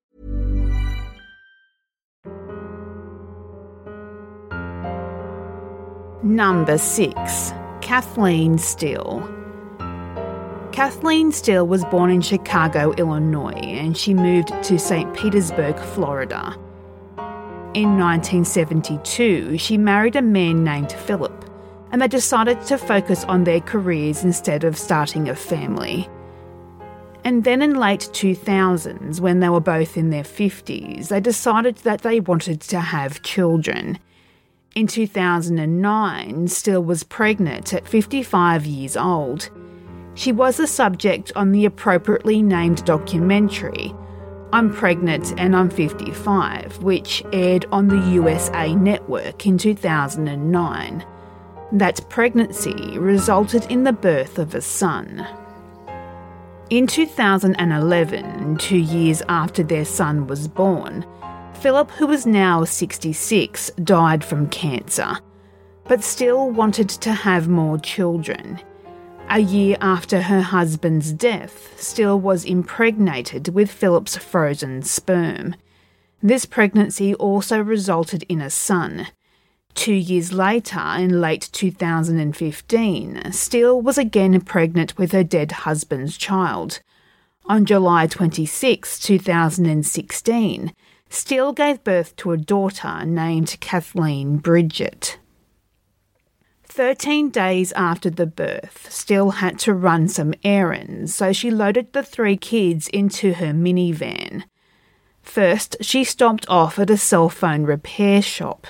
Number 6.23 6.77
6. 6.77 7.51
Kathleen 7.81 8.59
Steele. 8.59 9.27
Kathleen 10.71 11.31
Steele 11.31 11.65
was 11.65 11.83
born 11.85 12.11
in 12.11 12.21
Chicago, 12.21 12.91
Illinois, 12.91 13.53
and 13.53 13.97
she 13.97 14.13
moved 14.13 14.49
to 14.65 14.77
St. 14.77 15.11
Petersburg, 15.15 15.79
Florida. 15.79 16.55
In 17.73 17.97
1972, 17.97 19.57
she 19.57 19.79
married 19.79 20.15
a 20.15 20.21
man 20.21 20.63
named 20.63 20.91
Philip, 20.91 21.43
and 21.91 22.03
they 22.03 22.07
decided 22.07 22.61
to 22.67 22.77
focus 22.77 23.23
on 23.23 23.43
their 23.43 23.61
careers 23.61 24.23
instead 24.23 24.63
of 24.63 24.77
starting 24.77 25.27
a 25.27 25.35
family. 25.35 26.07
And 27.23 27.45
then 27.45 27.63
in 27.63 27.73
late 27.73 28.07
2000s, 28.13 29.19
when 29.19 29.39
they 29.39 29.49
were 29.49 29.59
both 29.59 29.97
in 29.97 30.11
their 30.11 30.23
50s, 30.23 31.07
they 31.07 31.19
decided 31.19 31.77
that 31.77 32.03
they 32.03 32.19
wanted 32.19 32.61
to 32.61 32.79
have 32.79 33.23
children. 33.23 33.97
In 34.73 34.87
2009, 34.87 36.47
Steele 36.47 36.81
was 36.81 37.03
pregnant 37.03 37.73
at 37.73 37.85
55 37.85 38.65
years 38.65 38.95
old. 38.95 39.49
She 40.13 40.31
was 40.31 40.61
a 40.61 40.67
subject 40.67 41.31
on 41.35 41.51
the 41.51 41.65
appropriately 41.65 42.41
named 42.41 42.85
documentary, 42.85 43.93
I'm 44.53 44.73
Pregnant 44.73 45.33
and 45.37 45.55
I'm 45.55 45.69
55, 45.69 46.83
which 46.83 47.21
aired 47.33 47.65
on 47.71 47.89
the 47.89 47.99
USA 48.11 48.73
Network 48.73 49.45
in 49.45 49.57
2009. 49.57 51.05
That 51.73 52.09
pregnancy 52.09 52.97
resulted 52.97 53.65
in 53.71 53.83
the 53.83 53.93
birth 53.93 54.39
of 54.39 54.55
a 54.55 54.61
son. 54.61 55.25
In 56.69 56.87
2011, 56.87 58.57
two 58.57 58.77
years 58.77 59.21
after 59.27 59.63
their 59.63 59.85
son 59.85 60.27
was 60.27 60.49
born, 60.49 61.05
Philip, 61.61 61.91
who 61.91 62.07
was 62.07 62.25
now 62.25 62.63
66, 62.63 63.69
died 63.83 64.23
from 64.23 64.49
cancer, 64.49 65.19
but 65.83 66.03
Steele 66.03 66.49
wanted 66.49 66.89
to 66.89 67.13
have 67.13 67.47
more 67.47 67.77
children. 67.77 68.59
A 69.29 69.41
year 69.41 69.77
after 69.79 70.23
her 70.23 70.41
husband's 70.41 71.13
death, 71.13 71.79
Steele 71.79 72.19
was 72.19 72.45
impregnated 72.45 73.49
with 73.49 73.69
Philip's 73.69 74.17
frozen 74.17 74.81
sperm. 74.81 75.55
This 76.23 76.47
pregnancy 76.47 77.13
also 77.13 77.61
resulted 77.61 78.23
in 78.23 78.41
a 78.41 78.49
son. 78.49 79.09
Two 79.75 79.93
years 79.93 80.33
later, 80.33 80.81
in 80.97 81.21
late 81.21 81.47
2015, 81.51 83.31
Steele 83.31 83.79
was 83.79 83.99
again 83.99 84.41
pregnant 84.41 84.97
with 84.97 85.11
her 85.11 85.23
dead 85.23 85.51
husband's 85.51 86.17
child. 86.17 86.79
On 87.45 87.65
July 87.65 88.07
26, 88.07 88.99
2016, 88.99 90.73
Steele 91.13 91.51
gave 91.51 91.83
birth 91.83 92.15
to 92.15 92.31
a 92.31 92.37
daughter 92.37 93.05
named 93.05 93.57
Kathleen 93.59 94.37
Bridget. 94.37 95.19
Thirteen 96.63 97.29
days 97.29 97.73
after 97.73 98.09
the 98.09 98.25
birth, 98.25 98.89
Steele 98.89 99.31
had 99.31 99.59
to 99.59 99.73
run 99.73 100.07
some 100.07 100.33
errands, 100.45 101.13
so 101.13 101.33
she 101.33 101.51
loaded 101.51 101.91
the 101.91 102.01
three 102.01 102.37
kids 102.37 102.87
into 102.87 103.33
her 103.33 103.51
minivan. 103.53 104.45
First, 105.21 105.75
she 105.81 106.05
stopped 106.05 106.47
off 106.47 106.79
at 106.79 106.89
a 106.89 106.95
cell 106.95 107.27
phone 107.27 107.63
repair 107.63 108.21
shop. 108.21 108.67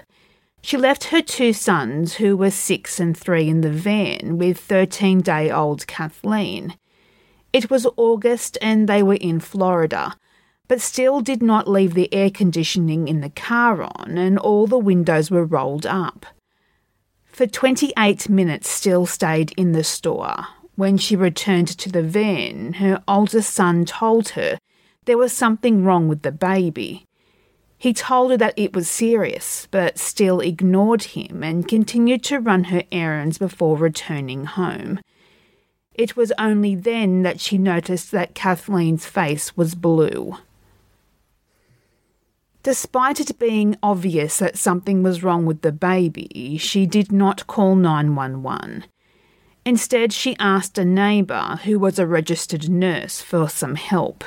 She 0.64 0.78
left 0.78 1.06
her 1.06 1.22
two 1.22 1.54
sons, 1.54 2.16
who 2.16 2.36
were 2.36 2.50
six 2.50 3.00
and 3.00 3.16
three, 3.16 3.50
in 3.50 3.62
the 3.62 3.70
van 3.70 4.40
with 4.40 4.58
13 4.58 5.22
day 5.22 5.52
old 5.52 5.86
Kathleen. 5.86 6.76
It 7.54 7.70
was 7.70 7.86
August 7.98 8.58
and 8.64 8.90
they 8.90 9.04
were 9.04 9.22
in 9.22 9.40
Florida, 9.40 10.16
but 10.72 10.80
Steele 10.80 11.20
did 11.20 11.44
not 11.44 11.68
leave 11.68 11.96
the 11.96 12.14
air 12.14 12.30
conditioning 12.30 13.10
in 13.10 13.20
the 13.20 13.30
car 13.30 13.84
on 13.84 14.18
and 14.18 14.40
all 14.40 14.68
the 14.68 14.78
windows 14.78 15.30
were 15.30 15.44
rolled 15.44 15.86
up. 15.86 16.26
For 17.26 17.46
28 17.46 18.30
minutes, 18.30 18.70
Steele 18.70 19.06
stayed 19.06 19.52
in 19.58 19.74
the 19.74 19.84
store. 19.84 20.48
When 20.76 20.98
she 20.98 21.18
returned 21.18 21.68
to 21.68 21.90
the 21.90 22.02
van, 22.02 22.76
her 22.76 23.04
oldest 23.06 23.54
son 23.54 23.84
told 23.84 24.30
her 24.30 24.60
there 25.04 25.18
was 25.18 25.34
something 25.34 25.84
wrong 25.84 26.08
with 26.08 26.22
the 26.22 26.32
baby. 26.32 27.04
He 27.78 27.92
told 27.92 28.32
her 28.32 28.38
that 28.38 28.54
it 28.56 28.74
was 28.74 28.88
serious, 28.88 29.68
but 29.72 30.00
Steele 30.00 30.40
ignored 30.40 31.04
him 31.04 31.44
and 31.44 31.68
continued 31.68 32.24
to 32.24 32.40
run 32.40 32.64
her 32.66 32.84
errands 32.94 33.38
before 33.38 33.76
returning 33.76 34.46
home. 34.46 35.02
It 35.94 36.16
was 36.16 36.32
only 36.40 36.76
then 36.76 37.24
that 37.24 37.42
she 37.42 37.58
noticed 37.58 38.12
that 38.12 38.36
Kathleen's 38.36 39.06
face 39.06 39.58
was 39.58 39.76
blue. 39.76 40.38
Despite 42.64 43.20
it 43.20 43.40
being 43.40 43.76
obvious 43.82 44.38
that 44.38 44.58
something 44.58 45.02
was 45.02 45.24
wrong 45.24 45.46
with 45.46 45.62
the 45.62 45.72
baby, 45.72 46.58
she 46.60 46.86
did 46.86 47.12
not 47.12 47.48
call 47.48 47.76
911. 47.76 48.86
Instead, 49.66 50.14
she 50.14 50.36
asked 50.38 50.78
a 50.78 50.86
neighbour, 50.86 51.60
who 51.64 51.80
was 51.80 51.98
a 51.98 52.06
registered 52.06 52.70
nurse, 52.70 53.22
for 53.22 53.50
some 53.50 53.76
help. 53.76 54.24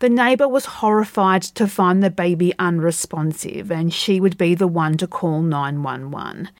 The 0.00 0.08
neighbour 0.08 0.48
was 0.48 0.64
horrified 0.64 1.42
to 1.42 1.68
find 1.68 2.02
the 2.02 2.10
baby 2.10 2.54
unresponsive 2.58 3.70
and 3.70 3.92
she 3.92 4.18
would 4.18 4.38
be 4.38 4.54
the 4.54 4.66
one 4.66 4.96
to 4.96 5.06
call 5.06 5.42
911. 5.42 6.50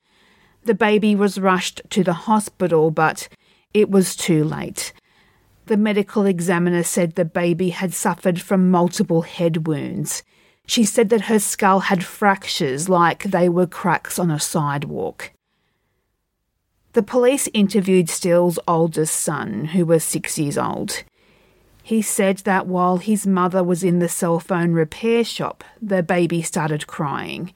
The 0.65 0.75
baby 0.75 1.17
was 1.17 1.39
rushed 1.39 1.81
to 1.91 2.05
the 2.05 2.13
hospital, 2.13 2.91
but 2.91 3.29
it 3.73 3.91
was 3.91 4.15
too 4.15 4.45
late. 4.45 4.93
The 5.67 5.79
medical 5.79 6.27
examiner 6.27 6.83
said 6.83 7.15
the 7.15 7.25
baby 7.25 7.71
had 7.71 7.95
suffered 7.95 8.41
from 8.43 8.71
multiple 8.71 9.23
head 9.23 9.67
wounds. 9.67 10.23
She 10.71 10.85
said 10.85 11.09
that 11.09 11.23
her 11.23 11.41
skull 11.41 11.81
had 11.81 12.05
fractures 12.05 12.89
like 12.89 13.25
they 13.25 13.49
were 13.49 13.67
cracks 13.67 14.21
on 14.21 14.31
a 14.31 14.39
sidewalk. 14.39 15.33
The 16.93 17.03
police 17.03 17.49
interviewed 17.53 18.09
Steele's 18.09 18.57
oldest 18.69 19.17
son, 19.17 19.65
who 19.75 19.85
was 19.85 20.05
six 20.05 20.39
years 20.39 20.57
old. 20.57 21.03
He 21.83 22.03
said 22.03 22.39
that 22.45 22.69
while 22.69 22.99
his 22.99 23.27
mother 23.27 23.65
was 23.65 23.83
in 23.83 23.99
the 23.99 24.09
cell 24.09 24.39
phone 24.39 24.71
repair 24.71 25.25
shop, 25.25 25.65
the 25.83 26.05
baby 26.05 26.41
started 26.41 26.87
crying. 26.87 27.53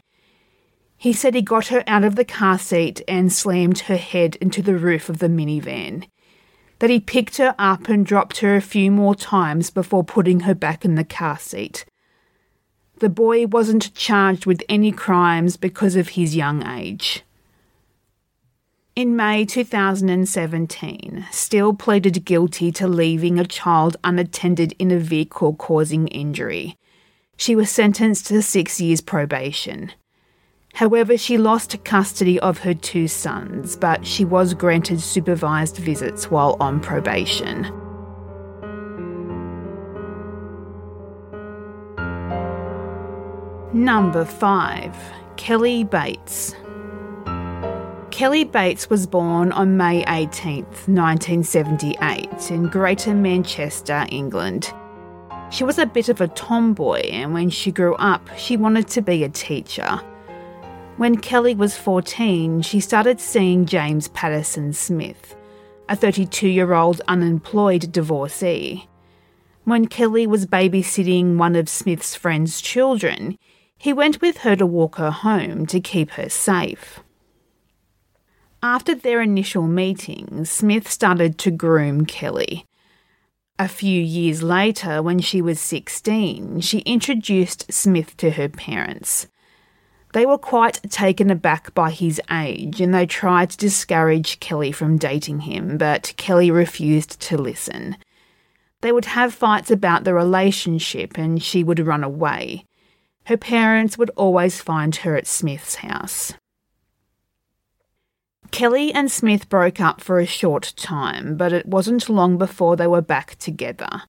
He 0.96 1.12
said 1.12 1.36
he 1.36 1.42
got 1.42 1.68
her 1.68 1.84
out 1.86 2.02
of 2.02 2.16
the 2.16 2.24
car 2.24 2.58
seat 2.58 3.00
and 3.06 3.32
slammed 3.32 3.78
her 3.86 3.96
head 3.96 4.34
into 4.40 4.60
the 4.60 4.76
roof 4.76 5.08
of 5.08 5.18
the 5.20 5.28
minivan. 5.28 6.08
That 6.80 6.90
he 6.90 6.98
picked 6.98 7.36
her 7.36 7.54
up 7.60 7.88
and 7.88 8.04
dropped 8.04 8.38
her 8.38 8.56
a 8.56 8.60
few 8.60 8.90
more 8.90 9.14
times 9.14 9.70
before 9.70 10.02
putting 10.02 10.40
her 10.40 10.54
back 10.56 10.84
in 10.84 10.96
the 10.96 11.04
car 11.04 11.38
seat. 11.38 11.84
The 12.98 13.08
boy 13.08 13.46
wasn't 13.46 13.94
charged 13.94 14.46
with 14.46 14.62
any 14.68 14.92
crimes 14.92 15.56
because 15.56 15.96
of 15.96 16.10
his 16.10 16.36
young 16.36 16.66
age. 16.66 17.24
In 18.94 19.16
May 19.16 19.44
2017, 19.44 21.26
Steele 21.32 21.74
pleaded 21.74 22.24
guilty 22.24 22.70
to 22.72 22.86
leaving 22.86 23.40
a 23.40 23.44
child 23.44 23.96
unattended 24.04 24.72
in 24.78 24.92
a 24.92 24.98
vehicle 24.98 25.54
causing 25.54 26.06
injury. 26.08 26.76
She 27.36 27.56
was 27.56 27.70
sentenced 27.70 28.28
to 28.28 28.40
six 28.40 28.80
years 28.80 29.00
probation. 29.00 29.90
However, 30.74 31.16
she 31.16 31.38
lost 31.38 31.82
custody 31.84 32.38
of 32.38 32.58
her 32.58 32.74
two 32.74 33.08
sons, 33.08 33.76
but 33.76 34.06
she 34.06 34.24
was 34.24 34.54
granted 34.54 35.00
supervised 35.00 35.76
visits 35.76 36.30
while 36.30 36.56
on 36.60 36.78
probation. 36.78 37.83
Number 43.74 44.24
5 44.24 44.96
Kelly 45.36 45.82
Bates. 45.82 46.54
Kelly 48.12 48.44
Bates 48.44 48.88
was 48.88 49.04
born 49.04 49.50
on 49.50 49.76
May 49.76 50.04
18, 50.06 50.62
1978, 50.62 52.52
in 52.52 52.68
Greater 52.68 53.12
Manchester, 53.16 54.06
England. 54.10 54.72
She 55.50 55.64
was 55.64 55.78
a 55.78 55.86
bit 55.86 56.08
of 56.08 56.20
a 56.20 56.28
tomboy, 56.28 57.00
and 57.00 57.34
when 57.34 57.50
she 57.50 57.72
grew 57.72 57.96
up, 57.96 58.30
she 58.38 58.56
wanted 58.56 58.86
to 58.90 59.02
be 59.02 59.24
a 59.24 59.28
teacher. 59.28 60.00
When 60.96 61.18
Kelly 61.18 61.56
was 61.56 61.76
14, 61.76 62.62
she 62.62 62.78
started 62.78 63.20
seeing 63.20 63.66
James 63.66 64.06
Patterson 64.06 64.72
Smith, 64.72 65.34
a 65.88 65.96
32 65.96 66.46
year 66.46 66.74
old 66.74 67.00
unemployed 67.08 67.90
divorcee. 67.90 68.88
When 69.64 69.88
Kelly 69.88 70.28
was 70.28 70.46
babysitting 70.46 71.38
one 71.38 71.56
of 71.56 71.68
Smith's 71.68 72.14
friend's 72.14 72.60
children, 72.60 73.36
he 73.78 73.92
went 73.92 74.20
with 74.20 74.38
her 74.38 74.56
to 74.56 74.66
walk 74.66 74.96
her 74.96 75.10
home 75.10 75.66
to 75.66 75.80
keep 75.80 76.10
her 76.12 76.28
safe. 76.28 77.00
After 78.62 78.94
their 78.94 79.20
initial 79.20 79.66
meeting, 79.66 80.44
Smith 80.46 80.90
started 80.90 81.36
to 81.38 81.50
groom 81.50 82.06
Kelly. 82.06 82.64
A 83.58 83.68
few 83.68 84.00
years 84.02 84.42
later, 84.42 85.02
when 85.02 85.20
she 85.20 85.42
was 85.42 85.60
16, 85.60 86.60
she 86.60 86.78
introduced 86.78 87.72
Smith 87.72 88.16
to 88.16 88.30
her 88.32 88.48
parents. 88.48 89.28
They 90.14 90.26
were 90.26 90.38
quite 90.38 90.80
taken 90.90 91.30
aback 91.30 91.74
by 91.74 91.90
his 91.90 92.20
age 92.30 92.80
and 92.80 92.94
they 92.94 93.04
tried 93.04 93.50
to 93.50 93.56
discourage 93.56 94.40
Kelly 94.40 94.72
from 94.72 94.96
dating 94.96 95.40
him, 95.40 95.76
but 95.76 96.14
Kelly 96.16 96.50
refused 96.50 97.20
to 97.22 97.36
listen. 97.36 97.96
They 98.80 98.92
would 98.92 99.06
have 99.06 99.34
fights 99.34 99.70
about 99.70 100.04
the 100.04 100.14
relationship 100.14 101.18
and 101.18 101.42
she 101.42 101.62
would 101.62 101.80
run 101.80 102.02
away. 102.04 102.64
Her 103.26 103.36
parents 103.38 103.96
would 103.96 104.10
always 104.16 104.60
find 104.60 104.94
her 104.96 105.16
at 105.16 105.26
Smith's 105.26 105.76
house. 105.76 106.34
Kelly 108.50 108.92
and 108.92 109.10
Smith 109.10 109.48
broke 109.48 109.80
up 109.80 110.00
for 110.00 110.18
a 110.18 110.26
short 110.26 110.74
time, 110.76 111.36
but 111.36 111.52
it 111.52 111.66
wasn't 111.66 112.08
long 112.08 112.36
before 112.38 112.76
they 112.76 112.86
were 112.86 113.00
back 113.00 113.36
together. 113.36 114.02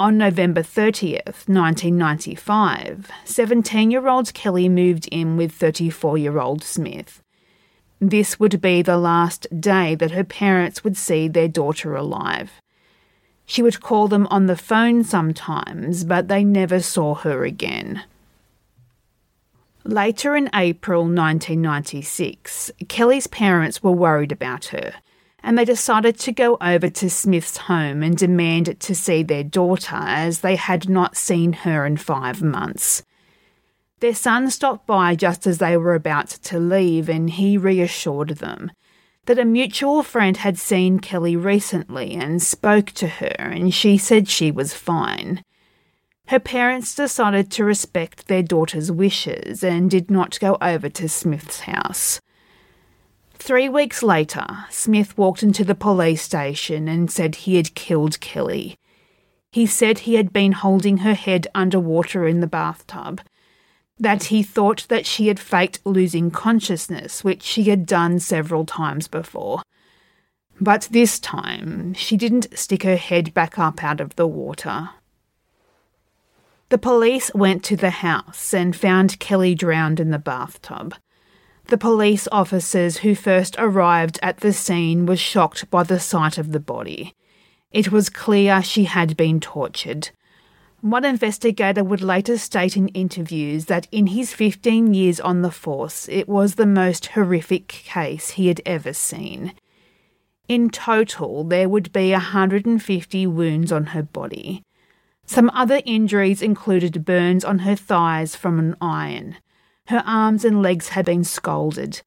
On 0.00 0.18
November 0.18 0.62
30th, 0.62 1.46
1995, 1.46 3.10
17 3.24 3.90
year 3.90 4.08
old 4.08 4.34
Kelly 4.34 4.68
moved 4.68 5.08
in 5.12 5.36
with 5.36 5.52
34 5.52 6.18
year 6.18 6.40
old 6.40 6.64
Smith. 6.64 7.22
This 8.00 8.40
would 8.40 8.60
be 8.60 8.82
the 8.82 8.96
last 8.96 9.46
day 9.60 9.94
that 9.94 10.10
her 10.10 10.24
parents 10.24 10.82
would 10.82 10.96
see 10.96 11.28
their 11.28 11.46
daughter 11.46 11.94
alive. 11.94 12.50
She 13.46 13.62
would 13.62 13.80
call 13.80 14.08
them 14.08 14.26
on 14.28 14.46
the 14.46 14.56
phone 14.56 15.04
sometimes, 15.04 16.02
but 16.02 16.26
they 16.26 16.42
never 16.42 16.80
saw 16.80 17.14
her 17.14 17.44
again. 17.44 18.02
Later 19.84 20.36
in 20.36 20.48
April 20.54 21.02
1996, 21.02 22.70
Kelly's 22.88 23.26
parents 23.26 23.82
were 23.82 23.90
worried 23.90 24.30
about 24.30 24.66
her, 24.66 24.94
and 25.42 25.58
they 25.58 25.64
decided 25.64 26.18
to 26.20 26.30
go 26.30 26.56
over 26.60 26.88
to 26.88 27.10
Smith's 27.10 27.56
home 27.56 28.02
and 28.02 28.16
demand 28.16 28.78
to 28.78 28.94
see 28.94 29.24
their 29.24 29.42
daughter 29.42 29.96
as 29.96 30.40
they 30.40 30.54
had 30.54 30.88
not 30.88 31.16
seen 31.16 31.52
her 31.52 31.84
in 31.84 31.96
five 31.96 32.42
months. 32.42 33.02
Their 33.98 34.14
son 34.14 34.50
stopped 34.50 34.86
by 34.86 35.16
just 35.16 35.46
as 35.48 35.58
they 35.58 35.76
were 35.76 35.96
about 35.96 36.28
to 36.28 36.60
leave, 36.60 37.08
and 37.08 37.28
he 37.28 37.58
reassured 37.58 38.36
them 38.38 38.70
that 39.26 39.38
a 39.38 39.44
mutual 39.44 40.02
friend 40.02 40.38
had 40.38 40.58
seen 40.58 40.98
Kelly 40.98 41.36
recently 41.36 42.14
and 42.14 42.42
spoke 42.42 42.86
to 42.92 43.06
her, 43.06 43.34
and 43.38 43.72
she 43.72 43.96
said 43.96 44.28
she 44.28 44.50
was 44.50 44.74
fine. 44.74 45.42
Her 46.28 46.38
parents 46.38 46.94
decided 46.94 47.50
to 47.52 47.64
respect 47.64 48.28
their 48.28 48.42
daughter's 48.42 48.90
wishes 48.90 49.62
and 49.62 49.90
did 49.90 50.10
not 50.10 50.40
go 50.40 50.56
over 50.62 50.88
to 50.88 51.08
Smith's 51.08 51.60
house. 51.60 52.20
Three 53.34 53.68
weeks 53.68 54.02
later, 54.02 54.46
Smith 54.70 55.18
walked 55.18 55.42
into 55.42 55.64
the 55.64 55.74
police 55.74 56.22
station 56.22 56.88
and 56.88 57.10
said 57.10 57.34
he 57.34 57.56
had 57.56 57.74
killed 57.74 58.20
Kelly. 58.20 58.76
He 59.50 59.66
said 59.66 59.98
he 59.98 60.14
had 60.14 60.32
been 60.32 60.52
holding 60.52 60.98
her 60.98 61.14
head 61.14 61.48
underwater 61.54 62.26
in 62.26 62.40
the 62.40 62.46
bathtub, 62.46 63.20
that 63.98 64.24
he 64.24 64.42
thought 64.42 64.86
that 64.88 65.06
she 65.06 65.28
had 65.28 65.38
faked 65.38 65.80
losing 65.84 66.30
consciousness, 66.30 67.22
which 67.22 67.42
she 67.42 67.64
had 67.64 67.84
done 67.84 68.18
several 68.20 68.64
times 68.64 69.08
before. 69.08 69.62
But 70.60 70.88
this 70.90 71.18
time, 71.18 71.94
she 71.94 72.16
didn't 72.16 72.56
stick 72.56 72.84
her 72.84 72.96
head 72.96 73.34
back 73.34 73.58
up 73.58 73.82
out 73.84 74.00
of 74.00 74.16
the 74.16 74.26
water. 74.26 74.90
The 76.72 76.78
police 76.78 77.30
went 77.34 77.62
to 77.64 77.76
the 77.76 77.90
house 77.90 78.54
and 78.54 78.74
found 78.74 79.18
Kelly 79.18 79.54
drowned 79.54 80.00
in 80.00 80.10
the 80.10 80.18
bathtub. 80.18 80.94
The 81.66 81.76
police 81.76 82.26
officers 82.32 82.96
who 82.96 83.14
first 83.14 83.56
arrived 83.58 84.18
at 84.22 84.38
the 84.38 84.54
scene 84.54 85.04
were 85.04 85.18
shocked 85.18 85.68
by 85.68 85.82
the 85.82 86.00
sight 86.00 86.38
of 86.38 86.52
the 86.52 86.60
body. 86.60 87.14
It 87.72 87.92
was 87.92 88.08
clear 88.08 88.62
she 88.62 88.84
had 88.84 89.18
been 89.18 89.38
tortured. 89.38 90.12
One 90.80 91.04
investigator 91.04 91.84
would 91.84 92.00
later 92.00 92.38
state 92.38 92.74
in 92.74 92.88
interviews 92.88 93.66
that 93.66 93.86
in 93.92 94.06
his 94.06 94.32
15 94.32 94.94
years 94.94 95.20
on 95.20 95.42
the 95.42 95.50
force, 95.50 96.08
it 96.08 96.26
was 96.26 96.54
the 96.54 96.64
most 96.64 97.08
horrific 97.08 97.68
case 97.68 98.30
he 98.30 98.46
had 98.48 98.62
ever 98.64 98.94
seen. 98.94 99.52
In 100.48 100.70
total, 100.70 101.44
there 101.44 101.68
would 101.68 101.92
be 101.92 102.12
150 102.12 103.26
wounds 103.26 103.70
on 103.70 103.84
her 103.88 104.02
body. 104.02 104.62
Some 105.26 105.50
other 105.50 105.80
injuries 105.84 106.42
included 106.42 107.04
burns 107.04 107.44
on 107.44 107.60
her 107.60 107.76
thighs 107.76 108.36
from 108.36 108.58
an 108.58 108.76
iron. 108.80 109.36
Her 109.86 110.02
arms 110.06 110.44
and 110.44 110.62
legs 110.62 110.90
had 110.90 111.06
been 111.06 111.24
scalded. 111.24 112.02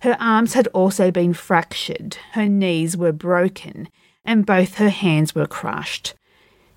Her 0.00 0.16
arms 0.18 0.54
had 0.54 0.66
also 0.68 1.10
been 1.10 1.32
fractured, 1.32 2.16
her 2.32 2.48
knees 2.48 2.96
were 2.96 3.12
broken, 3.12 3.88
and 4.24 4.46
both 4.46 4.74
her 4.76 4.88
hands 4.88 5.34
were 5.34 5.46
crushed. 5.46 6.14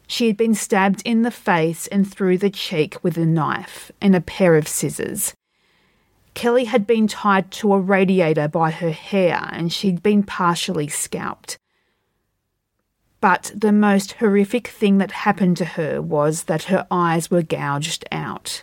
She 0.08 0.28
had 0.28 0.38
been 0.38 0.54
stabbed 0.54 1.02
in 1.04 1.24
the 1.24 1.32
face 1.32 1.88
and 1.88 2.10
through 2.10 2.38
the 2.38 2.50
cheek 2.50 3.04
with 3.04 3.18
a 3.18 3.26
knife 3.26 3.92
and 4.00 4.16
a 4.16 4.22
pair 4.22 4.56
of 4.56 4.68
scissors. 4.68 5.34
Kelly 6.36 6.66
had 6.66 6.86
been 6.86 7.08
tied 7.08 7.50
to 7.52 7.74
a 7.74 7.80
radiator 7.80 8.48
by 8.48 8.70
her 8.70 8.92
hair 8.92 9.50
and 9.52 9.72
she'd 9.72 10.04
been 10.04 10.22
partially 10.22 10.88
scalped. 10.88 11.58
But 13.26 13.54
the 13.56 13.72
most 13.72 14.12
horrific 14.20 14.68
thing 14.68 15.00
that 15.00 15.26
happened 15.26 15.58
to 15.58 15.66
her 15.66 16.00
was 16.00 16.44
that 16.44 16.66
her 16.66 16.86
eyes 16.92 17.32
were 17.32 17.42
gouged 17.42 18.06
out. 18.12 18.62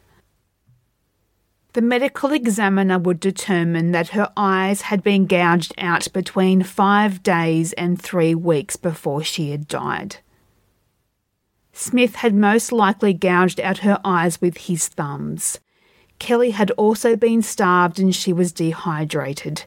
The 1.72 1.82
medical 1.82 2.30
examiner 2.30 2.96
would 2.96 3.18
determine 3.18 3.90
that 3.90 4.10
her 4.10 4.32
eyes 4.36 4.82
had 4.82 5.02
been 5.02 5.26
gouged 5.26 5.74
out 5.78 6.06
between 6.12 6.62
five 6.62 7.24
days 7.24 7.72
and 7.72 8.00
three 8.00 8.36
weeks 8.36 8.76
before 8.76 9.24
she 9.24 9.50
had 9.50 9.66
died. 9.66 10.18
Smith 11.72 12.14
had 12.14 12.32
most 12.32 12.70
likely 12.70 13.12
gouged 13.12 13.58
out 13.58 13.78
her 13.78 13.98
eyes 14.04 14.40
with 14.40 14.56
his 14.68 14.86
thumbs. 14.86 15.58
Kelly 16.20 16.52
had 16.52 16.70
also 16.72 17.16
been 17.16 17.42
starved 17.42 17.98
and 17.98 18.14
she 18.14 18.32
was 18.32 18.52
dehydrated. 18.52 19.64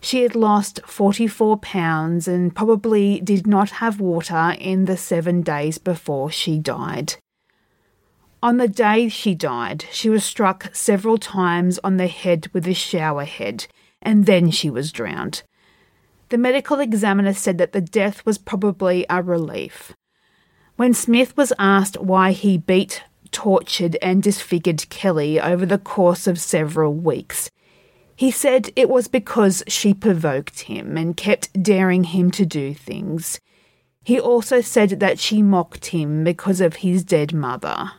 She 0.00 0.22
had 0.22 0.34
lost 0.34 0.80
44 0.86 1.58
pounds 1.58 2.26
and 2.26 2.54
probably 2.54 3.20
did 3.20 3.46
not 3.46 3.70
have 3.70 4.00
water 4.00 4.56
in 4.58 4.86
the 4.86 4.96
seven 4.96 5.42
days 5.42 5.76
before 5.78 6.30
she 6.30 6.58
died. 6.58 7.14
On 8.42 8.56
the 8.56 8.68
day 8.68 9.08
she 9.08 9.34
died, 9.34 9.84
she 9.92 10.08
was 10.08 10.24
struck 10.24 10.74
several 10.74 11.18
times 11.18 11.78
on 11.84 11.98
the 11.98 12.06
head 12.06 12.48
with 12.54 12.66
a 12.66 12.72
shower 12.72 13.26
head, 13.26 13.66
and 14.00 14.24
then 14.24 14.50
she 14.50 14.70
was 14.70 14.92
drowned. 14.92 15.42
The 16.30 16.38
medical 16.38 16.80
examiner 16.80 17.34
said 17.34 17.58
that 17.58 17.72
the 17.72 17.82
death 17.82 18.24
was 18.24 18.38
probably 18.38 19.04
a 19.10 19.22
relief. 19.22 19.92
When 20.76 20.94
Smith 20.94 21.36
was 21.36 21.52
asked 21.58 22.00
why 22.00 22.32
he 22.32 22.56
beat, 22.56 23.02
tortured, 23.30 23.98
and 24.00 24.22
disfigured 24.22 24.88
Kelly 24.88 25.38
over 25.38 25.66
the 25.66 25.76
course 25.76 26.26
of 26.26 26.40
several 26.40 26.94
weeks, 26.94 27.50
he 28.20 28.30
said 28.30 28.70
it 28.76 28.90
was 28.90 29.08
because 29.08 29.62
she 29.66 29.94
provoked 29.94 30.60
him 30.60 30.98
and 30.98 31.16
kept 31.16 31.50
daring 31.62 32.04
him 32.04 32.30
to 32.30 32.44
do 32.44 32.74
things. 32.74 33.40
He 34.04 34.20
also 34.20 34.60
said 34.60 35.00
that 35.00 35.18
she 35.18 35.40
mocked 35.40 35.86
him 35.86 36.22
because 36.22 36.60
of 36.60 36.84
his 36.84 37.02
dead 37.02 37.32
mother. 37.32 37.92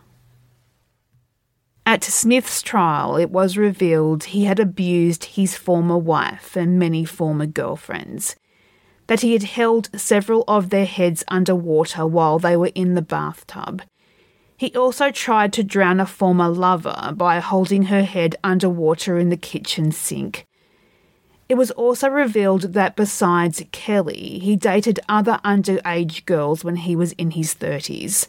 At 1.88 2.04
Smith's 2.04 2.62
trial, 2.62 3.16
it 3.16 3.32
was 3.32 3.58
revealed 3.58 4.26
he 4.26 4.44
had 4.44 4.60
abused 4.60 5.24
his 5.24 5.56
former 5.58 5.98
wife 5.98 6.56
and 6.56 6.78
many 6.78 7.04
former 7.04 7.48
girlfriends, 7.48 8.36
that 9.08 9.22
he 9.22 9.34
had 9.34 9.58
held 9.58 9.90
several 10.00 10.44
of 10.48 10.70
their 10.70 10.86
heads 10.86 11.24
under 11.30 11.56
water 11.56 12.06
while 12.06 12.38
they 12.38 12.56
were 12.56 12.72
in 12.76 12.94
the 12.94 13.02
bathtub. 13.02 13.82
He 14.62 14.76
also 14.76 15.10
tried 15.10 15.54
to 15.54 15.64
drown 15.64 16.00
a 16.00 16.06
former 16.06 16.48
lover 16.48 17.14
by 17.16 17.40
holding 17.40 17.86
her 17.86 18.04
head 18.04 18.36
under 18.44 18.70
water 18.70 19.18
in 19.18 19.30
the 19.30 19.36
kitchen 19.36 19.92
sink. 19.92 20.46
It 21.50 21.56
was 21.56 21.72
also 21.72 22.10
revealed 22.10 22.74
that 22.74 22.96
besides 22.96 23.64
Kelly, 23.72 24.38
he 24.38 24.56
dated 24.56 25.00
other 25.10 25.40
underage 25.44 26.26
girls 26.26 26.64
when 26.64 26.76
he 26.76 26.96
was 26.96 27.14
in 27.14 27.32
his 27.32 27.56
30s. 27.56 28.28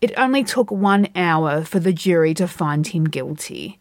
It 0.00 0.10
only 0.16 0.42
took 0.42 0.72
one 0.72 1.06
hour 1.14 1.62
for 1.62 1.78
the 1.78 1.92
jury 1.92 2.34
to 2.34 2.48
find 2.48 2.88
him 2.88 3.04
guilty. 3.04 3.78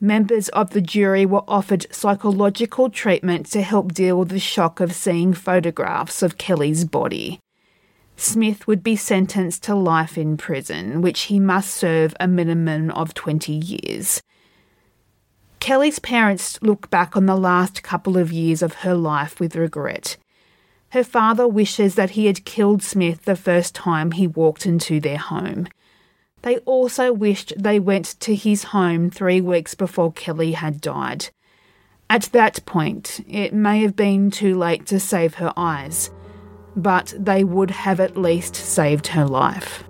Members 0.00 0.48
of 0.50 0.70
the 0.70 0.80
jury 0.80 1.26
were 1.26 1.42
offered 1.48 1.92
psychological 1.92 2.90
treatment 2.90 3.46
to 3.46 3.62
help 3.62 3.92
deal 3.92 4.20
with 4.20 4.28
the 4.28 4.38
shock 4.38 4.78
of 4.78 4.94
seeing 4.94 5.34
photographs 5.34 6.22
of 6.22 6.38
Kelly's 6.38 6.84
body. 6.84 7.40
Smith 8.16 8.66
would 8.66 8.82
be 8.82 8.96
sentenced 8.96 9.62
to 9.64 9.74
life 9.74 10.16
in 10.16 10.36
prison, 10.36 11.02
which 11.02 11.22
he 11.22 11.38
must 11.38 11.70
serve 11.70 12.14
a 12.18 12.26
minimum 12.26 12.90
of 12.90 13.14
20 13.14 13.52
years. 13.52 14.22
Kelly's 15.60 15.98
parents 15.98 16.60
look 16.62 16.88
back 16.90 17.16
on 17.16 17.26
the 17.26 17.36
last 17.36 17.82
couple 17.82 18.16
of 18.16 18.32
years 18.32 18.62
of 18.62 18.74
her 18.74 18.94
life 18.94 19.38
with 19.38 19.56
regret. 19.56 20.16
Her 20.90 21.04
father 21.04 21.46
wishes 21.46 21.94
that 21.96 22.10
he 22.10 22.26
had 22.26 22.44
killed 22.44 22.82
Smith 22.82 23.24
the 23.24 23.36
first 23.36 23.74
time 23.74 24.12
he 24.12 24.26
walked 24.26 24.64
into 24.64 25.00
their 25.00 25.18
home. 25.18 25.68
They 26.42 26.58
also 26.58 27.12
wished 27.12 27.52
they 27.56 27.80
went 27.80 28.18
to 28.20 28.34
his 28.34 28.64
home 28.64 29.10
three 29.10 29.40
weeks 29.40 29.74
before 29.74 30.12
Kelly 30.12 30.52
had 30.52 30.80
died. 30.80 31.30
At 32.08 32.30
that 32.32 32.64
point, 32.66 33.20
it 33.28 33.52
may 33.52 33.82
have 33.82 33.96
been 33.96 34.30
too 34.30 34.56
late 34.56 34.86
to 34.86 35.00
save 35.00 35.34
her 35.34 35.52
eyes, 35.56 36.10
but 36.76 37.14
they 37.18 37.42
would 37.42 37.70
have 37.70 38.00
at 38.00 38.16
least 38.16 38.54
saved 38.54 39.06
her 39.08 39.24
life. 39.24 39.84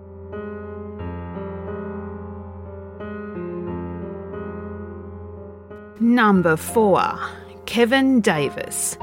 Number 6.01 6.57
4 6.57 7.19
Kevin 7.67 8.21
Davis. 8.21 8.97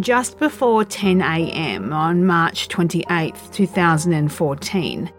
Just 0.00 0.38
before 0.38 0.84
10am 0.84 1.92
on 1.92 2.26
March 2.26 2.68
28, 2.68 3.34
2014, 3.52 5.12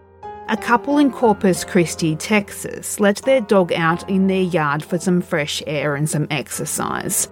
a 0.49 0.57
couple 0.57 0.97
in 0.97 1.11
Corpus 1.11 1.63
Christi, 1.63 2.15
Texas, 2.15 2.99
let 2.99 3.17
their 3.17 3.41
dog 3.41 3.73
out 3.73 4.07
in 4.09 4.27
their 4.27 4.43
yard 4.43 4.83
for 4.83 4.99
some 4.99 5.21
fresh 5.21 5.63
air 5.65 5.95
and 5.95 6.09
some 6.09 6.27
exercise. 6.29 7.27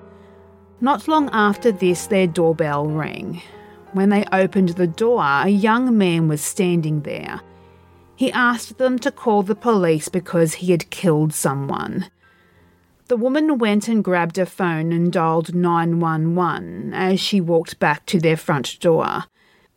Not 0.81 1.07
long 1.07 1.29
after 1.31 1.71
this, 1.71 2.07
their 2.07 2.27
doorbell 2.27 2.87
rang. 2.87 3.41
When 3.95 4.09
they 4.09 4.25
opened 4.33 4.69
the 4.71 4.87
door, 4.87 5.23
a 5.23 5.47
young 5.47 5.97
man 5.97 6.27
was 6.27 6.41
standing 6.41 7.03
there. 7.03 7.39
He 8.17 8.29
asked 8.29 8.77
them 8.77 8.99
to 8.99 9.09
call 9.09 9.41
the 9.41 9.55
police 9.55 10.09
because 10.09 10.55
he 10.55 10.71
had 10.71 10.89
killed 10.89 11.33
someone. 11.33 12.07
The 13.07 13.15
woman 13.15 13.57
went 13.57 13.87
and 13.87 14.03
grabbed 14.03 14.37
a 14.37 14.45
phone 14.45 14.91
and 14.91 15.13
dialed 15.13 15.55
911 15.55 16.93
as 16.93 17.21
she 17.21 17.39
walked 17.39 17.79
back 17.79 18.05
to 18.07 18.19
their 18.19 18.35
front 18.35 18.81
door. 18.81 19.23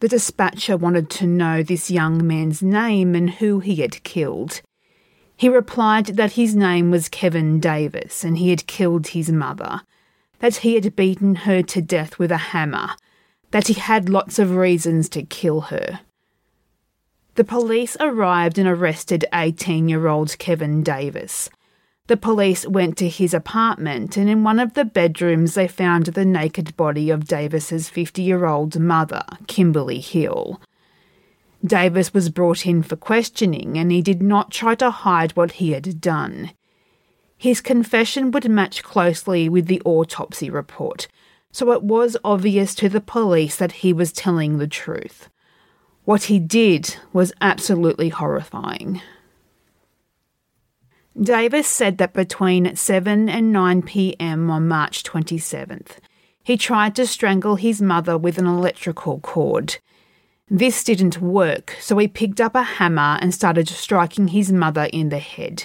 The 0.01 0.09
dispatcher 0.09 0.77
wanted 0.77 1.11
to 1.11 1.27
know 1.29 1.63
this 1.63 1.89
young 1.89 2.27
man's 2.27 2.61
name 2.61 3.15
and 3.15 3.31
who 3.31 3.61
he 3.61 3.77
had 3.77 4.03
killed. 4.03 4.63
He 5.37 5.49
replied 5.49 6.07
that 6.07 6.33
his 6.33 6.57
name 6.57 6.91
was 6.91 7.09
Kevin 7.09 7.61
Davis 7.61 8.25
and 8.25 8.39
he 8.39 8.51
had 8.51 8.67
killed 8.67 9.07
his 9.07 9.31
mother, 9.31 9.83
that 10.41 10.57
he 10.57 10.75
had 10.75 10.97
beaten 10.97 11.37
her 11.37 11.63
to 11.63 11.81
death 11.81 12.19
with 12.19 12.33
a 12.33 12.37
hammer, 12.51 12.97
that 13.51 13.69
he 13.69 13.75
had 13.75 14.09
lots 14.09 14.39
of 14.39 14.57
reasons 14.57 15.09
to 15.11 15.23
kill 15.23 15.63
her. 15.63 16.01
The 17.35 17.45
police 17.45 17.97
arrived 18.01 18.59
and 18.59 18.69
arrested 18.69 19.25
18 19.33 19.89
year 19.89 20.09
old 20.09 20.37
Kevin 20.39 20.83
Davis. 20.83 21.49
The 22.09 22.17
police 22.17 22.67
went 22.67 22.97
to 22.99 23.09
his 23.09 23.35
apartment, 23.35 24.17
and 24.17 24.31
in 24.31 24.43
one 24.43 24.59
of 24.59 24.73
the 24.75 24.87
bedrooms, 24.87 25.55
they 25.55 25.69
found 25.69 26.07
the 26.07 26.25
naked 26.25 26.75
body 26.77 27.11
of 27.11 27.27
Davis's 27.27 27.91
50 27.91 28.23
year 28.23 28.47
old 28.47 28.81
mother, 28.81 29.23
Kimberly 29.47 30.01
Hill. 30.01 30.61
Davis 31.65 32.15
was 32.15 32.31
brought 32.31 32.67
in 32.67 32.83
for 32.83 32.97
questioning, 32.97 33.77
and 33.77 33.93
he 33.93 34.01
did 34.01 34.23
not 34.23 34.51
try 34.51 34.75
to 34.77 34.91
hide 34.91 35.37
what 35.37 35.53
he 35.53 35.73
had 35.73 36.01
done. 36.01 36.53
His 37.37 37.61
confession 37.61 38.31
would 38.31 38.49
match 38.49 38.83
closely 38.83 39.49
with 39.49 39.67
the 39.67 39.83
autopsy 39.85 40.51
report, 40.51 41.09
so 41.53 41.73
it 41.73 41.83
was 41.83 42.17
obvious 42.25 42.75
to 42.77 42.89
the 42.89 43.01
police 43.01 43.57
that 43.57 43.73
he 43.73 43.93
was 43.93 44.13
telling 44.13 44.59
the 44.59 44.69
truth. 44.69 45.29
What 46.05 46.25
he 46.25 46.39
did 46.39 46.97
was 47.13 47.33
absolutely 47.41 48.09
horrifying. 48.09 49.03
Davis 51.21 51.67
said 51.67 51.99
that 51.99 52.13
between 52.13 52.77
7 52.77 53.29
and 53.29 53.53
9 53.53 53.83
pm 53.83 54.51
on 54.51 54.69
March 54.69 55.03
27th, 55.03 55.99
he 56.45 56.57
tried 56.57 56.95
to 56.97 57.07
strangle 57.07 57.57
his 57.57 57.83
mother 57.83 58.17
with 58.17 58.39
an 58.39 58.47
electrical 58.47 59.19
cord. 59.21 59.79
This 60.49 60.83
didn't 60.83 61.21
work, 61.21 61.77
so 61.81 61.99
he 61.99 62.09
picked 62.09 62.41
up 62.41 62.55
a 62.55 62.63
hammer 62.63 63.19
and 63.21 63.35
started 63.35 63.69
striking 63.69 64.29
his 64.29 64.51
mother 64.51 64.89
in 64.93 65.11
the 65.11 65.19
head. 65.19 65.65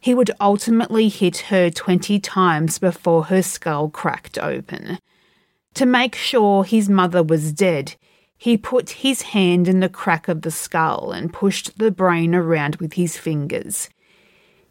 He 0.00 0.14
would 0.14 0.30
ultimately 0.40 1.08
hit 1.08 1.38
her 1.48 1.68
20 1.68 2.18
times 2.20 2.78
before 2.78 3.24
her 3.24 3.42
skull 3.42 3.90
cracked 3.90 4.38
open. 4.38 4.98
To 5.74 5.86
make 5.86 6.14
sure 6.14 6.64
his 6.64 6.88
mother 6.88 7.22
was 7.22 7.52
dead, 7.52 7.96
he 8.36 8.56
put 8.56 8.90
his 8.90 9.22
hand 9.22 9.68
in 9.68 9.80
the 9.80 9.90
crack 9.90 10.26
of 10.26 10.40
the 10.40 10.50
skull 10.50 11.12
and 11.12 11.32
pushed 11.32 11.78
the 11.78 11.90
brain 11.90 12.34
around 12.34 12.76
with 12.76 12.94
his 12.94 13.18
fingers. 13.18 13.90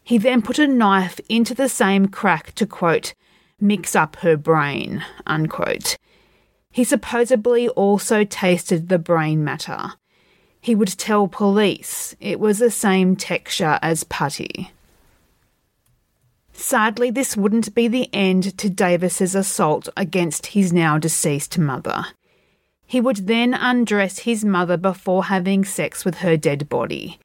He 0.02 0.18
then 0.18 0.42
put 0.42 0.58
a 0.58 0.66
knife 0.66 1.20
into 1.28 1.54
the 1.54 1.68
same 1.68 2.08
crack 2.08 2.52
to, 2.56 2.66
quote, 2.66 3.14
mix 3.60 3.94
up 3.94 4.16
her 4.16 4.36
brain, 4.36 5.04
unquote. 5.24 5.96
He 6.72 6.82
supposedly 6.82 7.68
also 7.68 8.24
tasted 8.24 8.88
the 8.88 8.98
brain 8.98 9.44
matter. 9.44 9.92
He 10.60 10.74
would 10.74 10.98
tell 10.98 11.28
police 11.28 12.16
it 12.18 12.40
was 12.40 12.58
the 12.58 12.70
same 12.70 13.14
texture 13.14 13.78
as 13.82 14.02
putty. 14.02 14.72
Sadly, 16.60 17.10
this 17.10 17.38
wouldn't 17.38 17.74
be 17.74 17.88
the 17.88 18.10
end 18.12 18.56
to 18.58 18.68
Davis's 18.68 19.34
assault 19.34 19.88
against 19.96 20.48
his 20.48 20.74
now 20.74 20.98
deceased 20.98 21.58
mother. 21.58 22.08
He 22.86 23.00
would 23.00 23.26
then 23.26 23.54
undress 23.54 24.20
his 24.20 24.44
mother 24.44 24.76
before 24.76 25.24
having 25.24 25.64
sex 25.64 26.04
with 26.04 26.16
her 26.16 26.36
dead 26.36 26.68
body. 26.68 27.18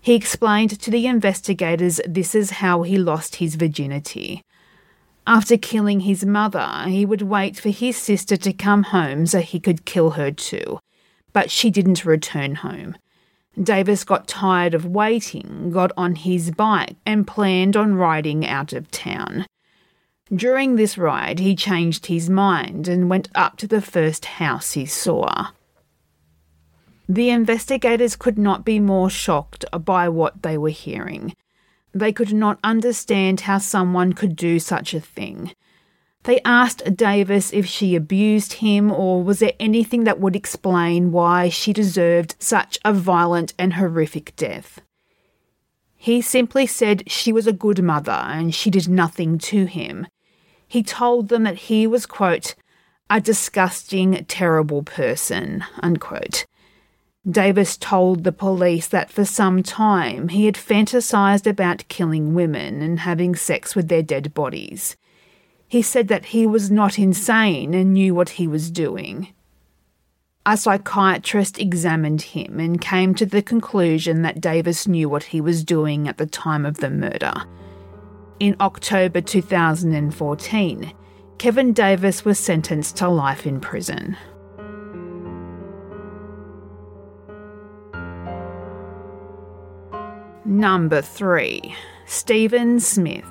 He 0.00 0.14
explained 0.14 0.78
to 0.80 0.92
the 0.92 1.06
investigators 1.08 2.00
this 2.06 2.36
is 2.36 2.62
how 2.62 2.82
he 2.82 2.96
lost 2.96 3.36
his 3.36 3.56
virginity. 3.56 4.42
After 5.26 5.58
killing 5.58 6.00
his 6.00 6.24
mother, 6.24 6.84
he 6.86 7.04
would 7.04 7.22
wait 7.22 7.58
for 7.58 7.70
his 7.70 7.96
sister 7.96 8.36
to 8.36 8.52
come 8.52 8.84
home 8.84 9.26
so 9.26 9.40
he 9.40 9.58
could 9.58 9.86
kill 9.86 10.10
her 10.10 10.30
too, 10.30 10.78
but 11.32 11.50
she 11.50 11.68
didn't 11.70 12.04
return 12.04 12.54
home. 12.54 12.96
Davis 13.62 14.04
got 14.04 14.28
tired 14.28 14.74
of 14.74 14.86
waiting, 14.86 15.70
got 15.70 15.92
on 15.96 16.14
his 16.14 16.50
bike, 16.50 16.96
and 17.04 17.26
planned 17.26 17.76
on 17.76 17.94
riding 17.94 18.46
out 18.46 18.72
of 18.72 18.90
town. 18.90 19.46
During 20.34 20.76
this 20.76 20.98
ride, 20.98 21.38
he 21.38 21.56
changed 21.56 22.06
his 22.06 22.28
mind 22.28 22.86
and 22.86 23.08
went 23.08 23.28
up 23.34 23.56
to 23.58 23.66
the 23.66 23.80
first 23.80 24.26
house 24.26 24.72
he 24.72 24.84
saw. 24.84 25.48
The 27.08 27.30
investigators 27.30 28.16
could 28.16 28.38
not 28.38 28.64
be 28.64 28.78
more 28.78 29.08
shocked 29.08 29.64
by 29.84 30.08
what 30.10 30.42
they 30.42 30.58
were 30.58 30.68
hearing. 30.68 31.34
They 31.94 32.12
could 32.12 32.34
not 32.34 32.58
understand 32.62 33.40
how 33.40 33.58
someone 33.58 34.12
could 34.12 34.36
do 34.36 34.58
such 34.58 34.92
a 34.92 35.00
thing. 35.00 35.52
They 36.24 36.40
asked 36.44 36.96
Davis 36.96 37.52
if 37.52 37.66
she 37.66 37.94
abused 37.94 38.54
him 38.54 38.90
or 38.90 39.22
was 39.22 39.38
there 39.38 39.52
anything 39.58 40.04
that 40.04 40.20
would 40.20 40.36
explain 40.36 41.12
why 41.12 41.48
she 41.48 41.72
deserved 41.72 42.36
such 42.38 42.78
a 42.84 42.92
violent 42.92 43.54
and 43.58 43.74
horrific 43.74 44.34
death. 44.36 44.80
He 45.96 46.20
simply 46.20 46.66
said 46.66 47.10
she 47.10 47.32
was 47.32 47.46
a 47.46 47.52
good 47.52 47.82
mother 47.82 48.12
and 48.12 48.54
she 48.54 48.70
did 48.70 48.88
nothing 48.88 49.38
to 49.38 49.64
him. 49.66 50.06
He 50.66 50.82
told 50.82 51.28
them 51.28 51.44
that 51.44 51.56
he 51.56 51.86
was, 51.86 52.06
quote, 52.06 52.54
a 53.10 53.20
disgusting, 53.20 54.24
terrible 54.26 54.82
person, 54.82 55.64
unquote. 55.82 56.44
Davis 57.28 57.76
told 57.76 58.24
the 58.24 58.32
police 58.32 58.86
that 58.88 59.10
for 59.10 59.24
some 59.24 59.62
time 59.62 60.28
he 60.28 60.46
had 60.46 60.54
fantasized 60.54 61.46
about 61.46 61.88
killing 61.88 62.34
women 62.34 62.80
and 62.80 63.00
having 63.00 63.34
sex 63.34 63.74
with 63.74 63.88
their 63.88 64.02
dead 64.02 64.32
bodies. 64.34 64.96
He 65.68 65.82
said 65.82 66.08
that 66.08 66.26
he 66.26 66.46
was 66.46 66.70
not 66.70 66.98
insane 66.98 67.74
and 67.74 67.92
knew 67.92 68.14
what 68.14 68.30
he 68.30 68.48
was 68.48 68.70
doing. 68.70 69.28
A 70.46 70.56
psychiatrist 70.56 71.58
examined 71.58 72.22
him 72.22 72.58
and 72.58 72.80
came 72.80 73.14
to 73.16 73.26
the 73.26 73.42
conclusion 73.42 74.22
that 74.22 74.40
Davis 74.40 74.88
knew 74.88 75.06
what 75.06 75.24
he 75.24 75.42
was 75.42 75.62
doing 75.62 76.08
at 76.08 76.16
the 76.16 76.24
time 76.24 76.64
of 76.64 76.78
the 76.78 76.88
murder. 76.88 77.34
In 78.40 78.56
October 78.60 79.20
2014, 79.20 80.92
Kevin 81.36 81.72
Davis 81.74 82.24
was 82.24 82.38
sentenced 82.38 82.96
to 82.96 83.08
life 83.08 83.46
in 83.46 83.60
prison. 83.60 84.16
Number 90.46 91.02
3. 91.02 91.74
Stephen 92.06 92.80
Smith. 92.80 93.26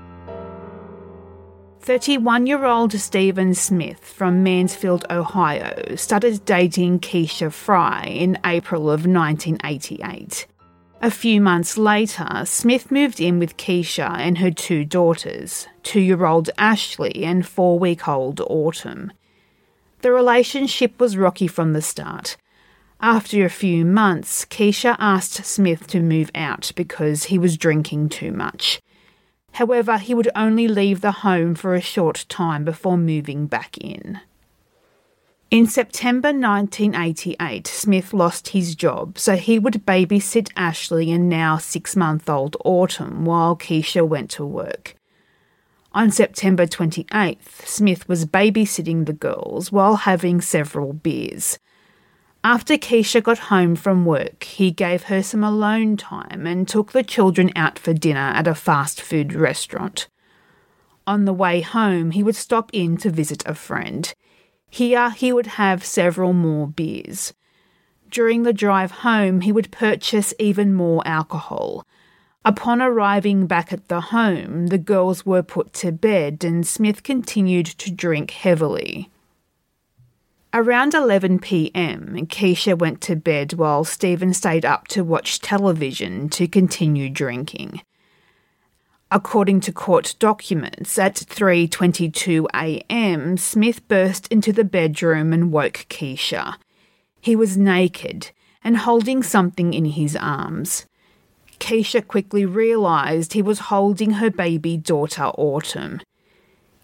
31 1.87 2.47
year 2.47 2.65
old 2.65 2.91
Stephen 2.91 3.53
Smith 3.53 4.03
from 4.03 4.43
Mansfield, 4.43 5.05
Ohio, 5.09 5.95
started 5.95 6.43
dating 6.43 6.99
Keisha 6.99 7.49
Fry 7.49 8.03
in 8.03 8.37
April 8.45 8.91
of 8.91 9.05
1988. 9.05 10.47
A 11.01 11.09
few 11.09 11.39
months 11.39 11.77
later, 11.77 12.43
Smith 12.43 12.91
moved 12.91 13.21
in 13.21 13.39
with 13.39 13.55
Keisha 13.55 14.17
and 14.17 14.39
her 14.39 14.51
two 14.51 14.83
daughters, 14.83 15.65
two 15.81 16.01
year 16.01 16.25
old 16.25 16.49
Ashley 16.57 17.23
and 17.23 17.47
four 17.47 17.79
week 17.79 18.05
old 18.05 18.41
Autumn. 18.41 19.13
The 20.01 20.11
relationship 20.11 20.99
was 20.99 21.15
rocky 21.15 21.47
from 21.47 21.71
the 21.71 21.81
start. 21.81 22.35
After 22.99 23.45
a 23.45 23.49
few 23.49 23.85
months, 23.85 24.43
Keisha 24.43 24.97
asked 24.99 25.45
Smith 25.45 25.87
to 25.87 26.01
move 26.01 26.31
out 26.35 26.73
because 26.75 27.23
he 27.31 27.39
was 27.39 27.55
drinking 27.55 28.09
too 28.09 28.33
much. 28.33 28.81
However, 29.53 29.97
he 29.97 30.13
would 30.13 30.29
only 30.35 30.67
leave 30.67 31.01
the 31.01 31.23
home 31.23 31.55
for 31.55 31.73
a 31.73 31.81
short 31.81 32.25
time 32.29 32.63
before 32.63 32.97
moving 32.97 33.47
back 33.47 33.77
in. 33.77 34.19
In 35.49 35.65
September 35.65 36.27
1988, 36.29 37.65
Smith 37.65 38.13
lost 38.13 38.49
his 38.49 38.75
job, 38.75 39.17
so 39.17 39.37
he 39.37 39.57
would 39.57 39.85
babysit 39.85 40.51
Ashley 40.57 41.09
and 41.09 41.29
now 41.29 41.57
six 41.57 41.95
month 41.95 42.29
old 42.29 42.57
Autumn 42.65 43.23
while 43.23 43.55
Keisha 43.55 44.05
went 44.05 44.29
to 44.31 44.45
work. 44.45 44.95
On 45.93 46.11
September 46.11 46.67
28th, 46.67 47.65
Smith 47.65 48.07
was 48.09 48.25
babysitting 48.25 49.05
the 49.05 49.13
girls 49.13 49.71
while 49.71 49.95
having 49.95 50.41
several 50.41 50.91
beers. 50.91 51.57
After 52.43 52.77
Keisha 52.77 53.21
got 53.21 53.39
home 53.39 53.75
from 53.75 54.05
work, 54.05 54.43
he 54.43 54.71
gave 54.71 55.03
her 55.03 55.21
some 55.21 55.43
alone 55.43 55.97
time 55.97 56.45
and 56.45 56.67
took 56.67 56.91
the 56.91 57.03
children 57.03 57.51
out 57.55 57.77
for 57.79 57.93
dinner 57.93 58.31
at 58.35 58.47
a 58.47 58.55
fast 58.55 59.01
food 59.01 59.33
restaurant. 59.33 60.07
On 61.05 61.25
the 61.25 61.33
way 61.33 61.61
home, 61.61 62.11
he 62.11 62.23
would 62.23 62.35
stop 62.35 62.69
in 62.73 62.97
to 62.97 63.09
visit 63.09 63.43
a 63.45 63.55
friend. 63.55 64.13
Here, 64.69 65.09
he 65.11 65.33
would 65.33 65.47
have 65.47 65.83
several 65.83 66.33
more 66.33 66.67
beers. 66.67 67.33
During 68.09 68.43
the 68.43 68.53
drive 68.53 68.91
home, 68.91 69.41
he 69.41 69.51
would 69.51 69.71
purchase 69.71 70.33
even 70.39 70.73
more 70.73 71.01
alcohol. 71.05 71.85
Upon 72.45 72.81
arriving 72.81 73.47
back 73.47 73.73
at 73.73 73.89
the 73.89 73.99
home, 73.99 74.67
the 74.67 74.77
girls 74.77 75.25
were 75.25 75.43
put 75.43 75.73
to 75.73 75.91
bed 75.91 76.43
and 76.45 76.65
Smith 76.65 77.03
continued 77.03 77.65
to 77.65 77.91
drink 77.91 78.31
heavily. 78.31 79.09
Around 80.53 80.93
11 80.93 81.39
pm, 81.39 82.25
Keisha 82.27 82.77
went 82.77 83.01
to 83.01 83.15
bed 83.15 83.53
while 83.53 83.83
Stephen 83.83 84.33
stayed 84.33 84.65
up 84.65 84.87
to 84.87 85.03
watch 85.03 85.41
television 85.41 86.29
to 86.29 86.47
continue 86.47 87.09
drinking. 87.09 87.81
According 89.11 89.59
to 89.61 89.73
court 89.73 90.15
documents, 90.19 90.97
at 90.97 91.15
3:22 91.15 92.47
a.m., 92.53 93.37
Smith 93.37 93.85
burst 93.87 94.27
into 94.29 94.53
the 94.53 94.63
bedroom 94.63 95.33
and 95.33 95.51
woke 95.51 95.85
Keisha. 95.89 96.55
He 97.19 97.35
was 97.35 97.57
naked 97.57 98.31
and 98.63 98.77
holding 98.77 99.23
something 99.23 99.73
in 99.73 99.85
his 99.85 100.15
arms. 100.15 100.85
Keisha 101.59 102.05
quickly 102.05 102.45
realized 102.45 103.33
he 103.33 103.41
was 103.41 103.67
holding 103.71 104.11
her 104.11 104.29
baby 104.29 104.77
daughter 104.77 105.25
Autumn. 105.37 106.01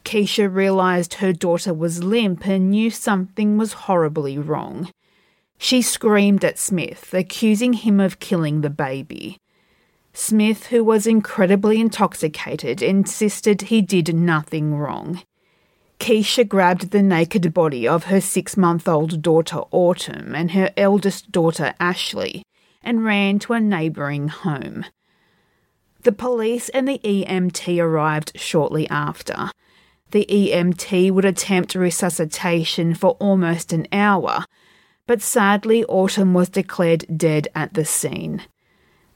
Keisha 0.04 0.54
realised 0.54 1.16
her 1.16 1.34
daughter 1.34 1.74
was 1.74 2.04
limp 2.04 2.46
and 2.46 2.70
knew 2.70 2.90
something 2.90 3.58
was 3.58 3.74
horribly 3.74 4.38
wrong. 4.38 4.92
She 5.58 5.82
screamed 5.82 6.44
at 6.44 6.60
Smith, 6.60 7.14
accusing 7.14 7.74
him 7.74 8.00
of 8.00 8.20
killing 8.20 8.62
the 8.62 8.70
baby. 8.70 9.38
Smith, 10.14 10.68
who 10.68 10.84
was 10.84 11.08
incredibly 11.08 11.80
intoxicated, 11.80 12.82
insisted 12.82 13.64
he 13.64 13.82
did 13.82 14.14
nothing 14.14 14.76
wrong. 14.76 15.22
Keisha 16.00 16.48
grabbed 16.48 16.92
the 16.92 17.02
naked 17.02 17.54
body 17.54 17.88
of 17.88 18.06
her 18.06 18.20
six 18.20 18.58
month 18.58 18.88
old 18.88 19.22
daughter 19.22 19.62
Autumn 19.72 20.36
and 20.36 20.52
her 20.52 20.72
eldest 20.76 21.32
daughter 21.32 21.74
Ashley 21.80 22.44
and 22.84 23.06
ran 23.06 23.40
to 23.40 23.54
a 23.54 23.60
neighbouring 23.62 24.28
home. 24.28 24.86
The 26.02 26.12
police 26.12 26.68
and 26.70 26.88
the 26.88 27.00
EMT 27.00 27.82
arrived 27.82 28.34
shortly 28.36 28.90
after 28.90 29.50
the 30.14 30.28
EMT 30.30 31.10
would 31.10 31.26
attempt 31.26 31.74
resuscitation 31.74 32.94
for 32.94 33.18
almost 33.20 33.74
an 33.74 33.88
hour, 33.92 34.46
but 35.08 35.24
sadly, 35.24 35.84
Autumn 35.86 36.36
was 36.36 36.50
declared 36.50 37.04
dead 37.18 37.48
at 37.56 37.74
the 37.74 37.84
scene. 37.84 38.44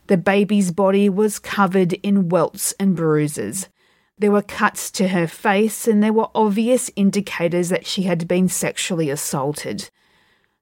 The 0.07 0.17
baby's 0.17 0.71
body 0.71 1.07
was 1.07 1.37
covered 1.37 1.93
in 1.93 2.29
welts 2.29 2.73
and 2.79 2.95
bruises. 2.95 3.69
There 4.17 4.31
were 4.31 4.41
cuts 4.41 4.89
to 4.91 5.09
her 5.09 5.27
face, 5.27 5.87
and 5.87 6.01
there 6.01 6.13
were 6.13 6.29
obvious 6.33 6.89
indicators 6.95 7.69
that 7.69 7.85
she 7.85 8.03
had 8.03 8.27
been 8.27 8.49
sexually 8.49 9.11
assaulted. 9.11 9.91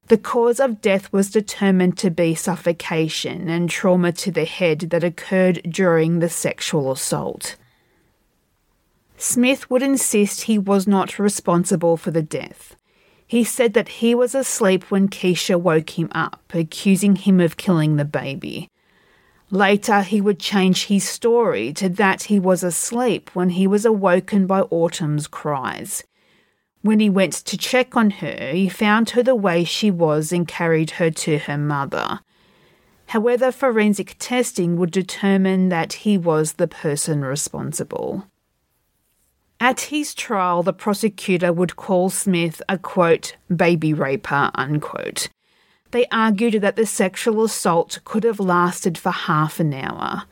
The 0.08 0.18
cause 0.18 0.60
of 0.60 0.82
death 0.82 1.10
was 1.14 1.30
determined 1.30 1.96
to 1.98 2.10
be 2.10 2.34
suffocation 2.34 3.48
and 3.48 3.70
trauma 3.70 4.12
to 4.12 4.30
the 4.30 4.44
head 4.44 4.80
that 4.90 5.02
occurred 5.02 5.62
during 5.66 6.18
the 6.18 6.28
sexual 6.28 6.92
assault. 6.92 7.56
Smith 9.18 9.70
would 9.70 9.82
insist 9.82 10.42
he 10.42 10.58
was 10.58 10.86
not 10.86 11.18
responsible 11.18 11.96
for 11.96 12.10
the 12.10 12.22
death. 12.22 12.76
He 13.26 13.42
said 13.42 13.72
that 13.74 13.88
he 13.88 14.14
was 14.14 14.34
asleep 14.34 14.90
when 14.90 15.08
Keisha 15.08 15.60
woke 15.60 15.98
him 15.98 16.08
up, 16.12 16.42
accusing 16.52 17.16
him 17.16 17.40
of 17.40 17.56
killing 17.56 17.96
the 17.96 18.04
baby. 18.04 18.70
Later, 19.50 20.02
he 20.02 20.20
would 20.20 20.38
change 20.38 20.86
his 20.86 21.08
story 21.08 21.72
to 21.74 21.88
that 21.88 22.24
he 22.24 22.38
was 22.38 22.62
asleep 22.62 23.30
when 23.32 23.50
he 23.50 23.66
was 23.66 23.84
awoken 23.84 24.46
by 24.46 24.62
Autumn's 24.62 25.26
cries. 25.26 26.04
When 26.82 27.00
he 27.00 27.10
went 27.10 27.32
to 27.32 27.56
check 27.56 27.96
on 27.96 28.10
her, 28.10 28.50
he 28.52 28.68
found 28.68 29.10
her 29.10 29.22
the 29.22 29.34
way 29.34 29.64
she 29.64 29.90
was 29.90 30.30
and 30.30 30.46
carried 30.46 30.92
her 30.92 31.10
to 31.10 31.38
her 31.38 31.58
mother. 31.58 32.20
However, 33.06 33.50
forensic 33.50 34.16
testing 34.18 34.76
would 34.76 34.90
determine 34.90 35.68
that 35.68 35.92
he 36.04 36.18
was 36.18 36.54
the 36.54 36.68
person 36.68 37.24
responsible. 37.24 38.26
At 39.60 39.80
his 39.80 40.14
trial, 40.14 40.62
the 40.62 40.72
prosecutor 40.72 41.52
would 41.52 41.76
call 41.76 42.10
Smith 42.10 42.60
a 42.68 42.76
quote, 42.76 43.36
baby 43.54 43.94
raper, 43.94 44.50
unquote. 44.54 45.28
They 45.92 46.06
argued 46.12 46.60
that 46.60 46.76
the 46.76 46.84
sexual 46.84 47.44
assault 47.44 48.00
could 48.04 48.24
have 48.24 48.40
lasted 48.40 48.98
for 48.98 49.12
half 49.12 49.58
an 49.58 49.72
hour. 49.72 50.24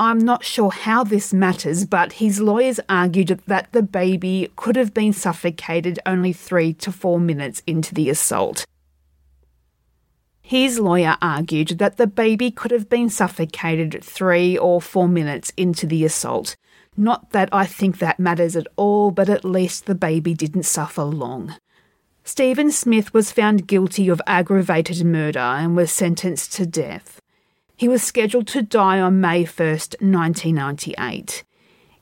I'm 0.00 0.18
not 0.18 0.42
sure 0.42 0.70
how 0.70 1.04
this 1.04 1.32
matters, 1.34 1.84
but 1.84 2.14
his 2.14 2.40
lawyers 2.40 2.80
argued 2.88 3.40
that 3.46 3.72
the 3.72 3.82
baby 3.82 4.50
could 4.56 4.74
have 4.76 4.94
been 4.94 5.12
suffocated 5.12 6.00
only 6.06 6.32
three 6.32 6.72
to 6.74 6.90
four 6.90 7.20
minutes 7.20 7.62
into 7.66 7.94
the 7.94 8.08
assault. 8.08 8.64
His 10.40 10.80
lawyer 10.80 11.16
argued 11.22 11.78
that 11.78 11.98
the 11.98 12.06
baby 12.06 12.50
could 12.50 12.72
have 12.72 12.88
been 12.88 13.10
suffocated 13.10 14.02
three 14.02 14.58
or 14.58 14.80
four 14.80 15.08
minutes 15.08 15.52
into 15.56 15.86
the 15.86 16.04
assault, 16.04 16.56
not 16.96 17.30
that 17.30 17.48
I 17.52 17.66
think 17.66 17.98
that 17.98 18.20
matters 18.20 18.56
at 18.56 18.66
all, 18.76 19.10
but 19.10 19.28
at 19.28 19.44
least 19.44 19.86
the 19.86 19.94
baby 19.94 20.34
didn't 20.34 20.64
suffer 20.64 21.02
long. 21.02 21.56
Stephen 22.24 22.70
Smith 22.70 23.12
was 23.12 23.32
found 23.32 23.66
guilty 23.66 24.08
of 24.08 24.22
aggravated 24.26 25.04
murder 25.04 25.40
and 25.40 25.74
was 25.74 25.90
sentenced 25.90 26.52
to 26.52 26.66
death. 26.66 27.20
He 27.76 27.88
was 27.88 28.02
scheduled 28.02 28.46
to 28.48 28.62
die 28.62 29.00
on 29.00 29.20
May 29.20 29.44
1st, 29.44 30.00
1998. 30.00 31.42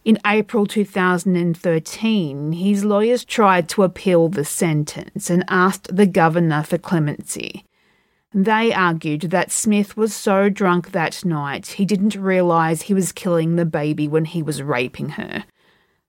In 0.04 0.18
April 0.26 0.66
2013, 0.66 2.52
his 2.52 2.84
lawyers 2.84 3.24
tried 3.24 3.68
to 3.70 3.82
appeal 3.82 4.28
the 4.28 4.44
sentence 4.44 5.30
and 5.30 5.44
asked 5.48 5.94
the 5.94 6.06
governor 6.06 6.62
for 6.62 6.78
clemency. 6.78 7.64
They 8.32 8.72
argued 8.72 9.22
that 9.22 9.50
Smith 9.50 9.96
was 9.96 10.14
so 10.14 10.48
drunk 10.48 10.92
that 10.92 11.24
night 11.24 11.66
he 11.66 11.84
didn't 11.84 12.14
realise 12.14 12.82
he 12.82 12.94
was 12.94 13.10
killing 13.10 13.56
the 13.56 13.64
baby 13.64 14.06
when 14.06 14.24
he 14.24 14.42
was 14.42 14.62
raping 14.62 15.10
her. 15.10 15.44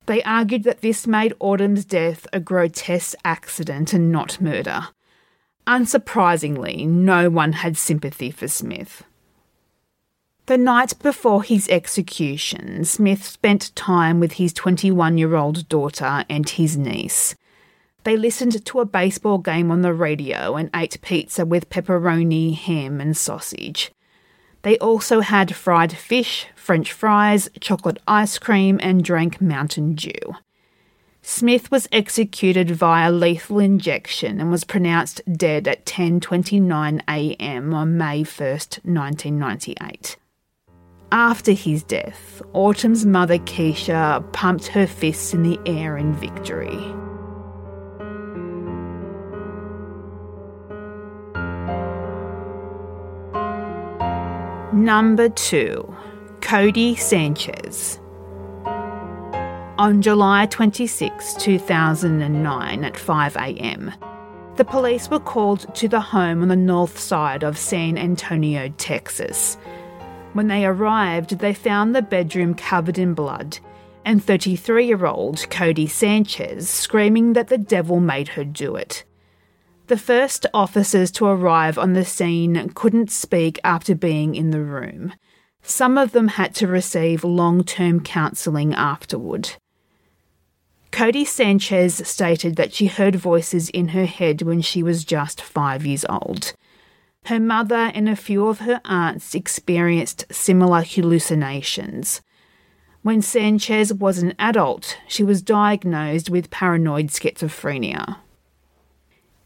They 0.06 0.22
argued 0.24 0.64
that 0.64 0.82
this 0.82 1.08
made 1.08 1.34
Autumn's 1.40 1.86
death 1.86 2.28
a 2.32 2.40
grotesque 2.40 3.18
accident 3.26 3.94
and 3.94 4.12
not 4.12 4.40
murder. 4.40 4.90
Unsurprisingly, 5.66 6.88
no 6.88 7.30
one 7.30 7.54
had 7.54 7.78
sympathy 7.78 8.30
for 8.30 8.48
Smith. 8.48 9.04
The 10.48 10.58
night 10.58 10.94
before 11.00 11.44
his 11.44 11.70
execution, 11.70 12.84
Smith 12.84 13.24
spent 13.24 13.76
time 13.76 14.20
with 14.20 14.34
his 14.34 14.54
21 14.54 15.18
year 15.18 15.36
old 15.36 15.68
daughter 15.70 16.26
and 16.30 16.50
his 16.50 16.78
niece. 16.78 17.36
They 18.04 18.18
listened 18.18 18.66
to 18.66 18.80
a 18.80 18.86
baseball 18.86 19.38
game 19.38 19.70
on 19.70 19.82
the 19.82 19.94
radio 19.94 20.56
and 20.56 20.70
ate 20.76 21.00
pizza 21.02 21.46
with 21.46 21.70
pepperoni, 21.70 22.56
ham, 22.56 23.00
and 23.00 23.16
sausage. 23.16 23.92
They 24.64 24.78
also 24.80 25.22
had 25.22 25.56
fried 25.56 25.96
fish, 25.96 26.48
french 26.56 26.92
fries, 26.92 27.50
chocolate 27.60 28.00
ice 28.08 28.38
cream, 28.40 28.80
and 28.82 29.04
drank 29.04 29.42
Mountain 29.42 29.96
Dew. 29.96 30.36
Smith 31.24 31.70
was 31.70 31.88
executed 31.92 32.72
via 32.72 33.12
lethal 33.12 33.60
injection 33.60 34.42
and 34.42 34.50
was 34.50 34.64
pronounced 34.64 35.22
dead 35.32 35.68
at 35.68 35.86
10:29 35.86 37.02
a.m. 37.08 37.74
on 37.74 37.98
May 37.98 38.24
1st, 38.24 38.84
1998. 38.84 40.18
After 41.12 41.52
his 41.52 41.84
death, 41.84 42.42
Autumn's 42.54 43.06
mother 43.06 43.38
Keisha 43.38 44.24
pumped 44.32 44.68
her 44.68 44.88
fists 44.88 45.34
in 45.34 45.44
the 45.44 45.60
air 45.68 45.98
in 45.98 46.14
victory. 46.14 46.80
Number 54.74 55.28
2 55.28 55.96
Cody 56.40 56.96
Sanchez. 56.96 58.00
On 59.78 60.02
July 60.02 60.46
26, 60.46 61.34
2009, 61.34 62.84
at 62.86 62.94
5am, 62.94 64.56
the 64.56 64.64
police 64.64 65.10
were 65.10 65.20
called 65.20 65.76
to 65.76 65.90
the 65.90 66.00
home 66.00 66.42
on 66.42 66.48
the 66.48 66.56
north 66.56 66.98
side 66.98 67.44
of 67.44 67.58
San 67.58 67.98
Antonio, 67.98 68.74
Texas. 68.78 69.56
When 70.32 70.48
they 70.48 70.66
arrived, 70.66 71.40
they 71.40 71.54
found 71.54 71.94
the 71.94 72.02
bedroom 72.02 72.54
covered 72.54 72.98
in 72.98 73.14
blood 73.14 73.60
and 74.06 74.24
33 74.24 74.88
year 74.88 75.06
old 75.06 75.50
Cody 75.50 75.88
Sanchez 75.88 76.70
screaming 76.70 77.34
that 77.34 77.50
the 77.50 77.58
devil 77.58 78.00
made 78.00 78.30
her 78.30 78.46
do 78.46 78.78
it. 78.78 79.04
The 79.92 79.98
first 79.98 80.46
officers 80.54 81.12
to 81.12 81.26
arrive 81.26 81.78
on 81.78 81.92
the 81.92 82.06
scene 82.06 82.72
couldn't 82.76 83.12
speak 83.12 83.60
after 83.62 83.94
being 83.94 84.36
in 84.36 84.52
the 84.52 84.64
room. 84.64 85.14
Some 85.64 85.98
of 85.98 86.14
them 86.14 86.30
had 86.30 86.56
to 86.56 86.68
receive 86.68 87.26
long 87.26 87.66
term 87.66 88.00
counselling 88.00 88.74
afterward. 88.74 89.58
Cody 90.92 91.26
Sanchez 91.26 92.08
stated 92.08 92.56
that 92.56 92.74
she 92.74 92.88
heard 92.88 93.18
voices 93.18 93.68
in 93.70 93.90
her 93.90 94.06
head 94.06 94.44
when 94.44 94.62
she 94.62 94.82
was 94.82 95.04
just 95.04 95.42
five 95.42 95.86
years 95.86 96.06
old. 96.06 96.54
Her 97.26 97.42
mother 97.42 97.92
and 97.94 98.08
a 98.08 98.16
few 98.16 98.48
of 98.48 98.60
her 98.60 98.80
aunts 98.86 99.36
experienced 99.36 100.24
similar 100.32 100.84
hallucinations. 100.84 102.22
When 103.02 103.22
Sanchez 103.22 103.94
was 103.94 104.20
an 104.20 104.36
adult, 104.40 104.98
she 105.10 105.26
was 105.26 105.42
diagnosed 105.42 106.30
with 106.30 106.50
paranoid 106.50 107.08
schizophrenia. 107.08 108.20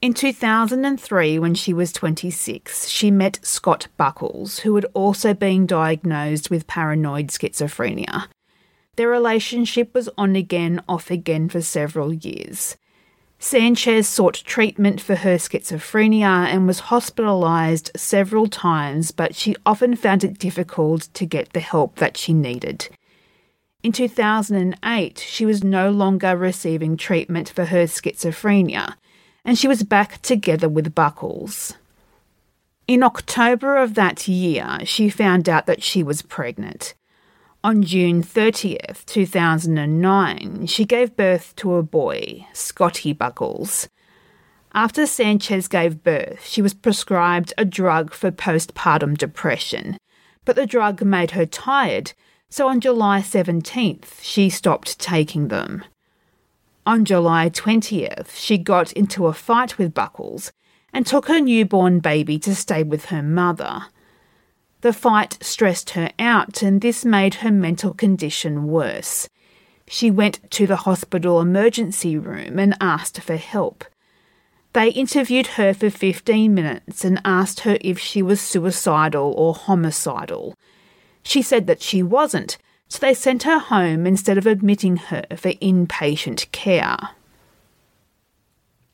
In 0.05 0.13
2003, 0.13 1.39
when 1.39 1.55
she 1.55 1.73
was 1.73 1.91
26, 1.91 2.89
she 2.89 3.09
met 3.09 3.39
Scott 3.41 3.87
Buckles, 3.97 4.59
who 4.59 4.75
had 4.75 4.85
also 4.93 5.33
been 5.33 5.65
diagnosed 5.65 6.51
with 6.51 6.67
paranoid 6.67 7.29
schizophrenia. 7.29 8.27
Their 8.97 9.09
relationship 9.09 9.95
was 9.95 10.07
on 10.15 10.35
again, 10.35 10.79
off 10.87 11.09
again 11.09 11.49
for 11.49 11.59
several 11.59 12.13
years. 12.13 12.77
Sanchez 13.39 14.07
sought 14.07 14.43
treatment 14.45 15.01
for 15.01 15.15
her 15.15 15.37
schizophrenia 15.37 16.53
and 16.53 16.67
was 16.67 16.81
hospitalised 16.81 17.89
several 17.97 18.45
times, 18.45 19.09
but 19.09 19.33
she 19.33 19.55
often 19.65 19.95
found 19.95 20.23
it 20.23 20.37
difficult 20.37 21.09
to 21.15 21.25
get 21.25 21.53
the 21.53 21.59
help 21.59 21.95
that 21.95 22.15
she 22.15 22.31
needed. 22.31 22.89
In 23.81 23.91
2008, 23.91 25.17
she 25.17 25.47
was 25.47 25.63
no 25.63 25.89
longer 25.89 26.37
receiving 26.37 26.95
treatment 26.95 27.49
for 27.49 27.65
her 27.65 27.85
schizophrenia, 27.85 28.93
and 29.45 29.57
she 29.57 29.67
was 29.67 29.83
back 29.83 30.21
together 30.23 30.67
with 30.67 30.95
Buckles. 30.95 31.75
In 32.87 33.03
October 33.03 33.77
of 33.77 33.93
that 33.93 34.27
year, 34.27 34.79
she 34.83 35.09
found 35.09 35.47
out 35.47 35.67
that 35.67 35.83
she 35.83 36.03
was 36.03 36.21
pregnant. 36.21 36.95
On 37.63 37.81
June 37.81 38.21
30th, 38.21 39.05
2009, 39.05 40.67
she 40.67 40.85
gave 40.85 41.15
birth 41.15 41.55
to 41.55 41.75
a 41.75 41.83
boy, 41.83 42.45
Scotty 42.53 43.13
Buckles. 43.13 43.87
After 44.73 45.07
Sanchez 45.07 45.67
gave 45.67 46.03
birth, 46.03 46.45
she 46.45 46.61
was 46.61 46.73
prescribed 46.73 47.53
a 47.57 47.65
drug 47.65 48.13
for 48.13 48.29
postpartum 48.29 49.17
depression, 49.17 49.97
but 50.43 50.55
the 50.55 50.67
drug 50.67 51.01
made 51.01 51.31
her 51.31 51.45
tired, 51.45 52.13
so 52.49 52.67
on 52.67 52.81
July 52.81 53.21
17th, 53.21 54.21
she 54.21 54.49
stopped 54.49 54.99
taking 54.99 55.47
them. 55.47 55.83
On 56.87 57.03
July 57.03 57.49
20th, 57.49 58.35
she 58.35 58.59
got 58.59 58.91
into 58.93 59.25
a 59.25 59.33
fight 59.33 59.79
with 59.79 59.95
Buckles 59.95 60.51
and 60.93 61.03
took 61.03 61.27
her 61.27 61.39
newborn 61.39 61.99
baby 61.99 62.37
to 62.39 62.53
stay 62.53 62.83
with 62.83 63.05
her 63.05 63.23
mother. 63.23 63.87
The 64.81 64.93
fight 64.93 65.39
stressed 65.41 65.91
her 65.91 66.11
out, 66.19 66.61
and 66.61 66.81
this 66.81 67.03
made 67.03 67.35
her 67.35 67.51
mental 67.51 67.91
condition 67.91 68.67
worse. 68.67 69.27
She 69.87 70.11
went 70.11 70.51
to 70.51 70.67
the 70.67 70.75
hospital 70.75 71.41
emergency 71.41 72.19
room 72.19 72.59
and 72.59 72.77
asked 72.79 73.19
for 73.19 73.35
help. 73.35 73.83
They 74.73 74.89
interviewed 74.89 75.47
her 75.57 75.73
for 75.73 75.89
15 75.89 76.53
minutes 76.53 77.03
and 77.03 77.19
asked 77.25 77.61
her 77.61 77.79
if 77.81 77.97
she 77.97 78.21
was 78.21 78.39
suicidal 78.39 79.33
or 79.35 79.55
homicidal. 79.55 80.53
She 81.23 81.41
said 81.41 81.65
that 81.65 81.81
she 81.81 82.03
wasn't, 82.03 82.59
so 82.87 82.99
they 82.99 83.13
sent 83.13 83.43
her 83.43 83.59
home 83.59 84.05
instead 84.05 84.37
of 84.37 84.45
admitting 84.45 84.97
her 84.97 85.25
for 85.35 85.53
inpatient 85.53 86.51
care. 86.51 86.97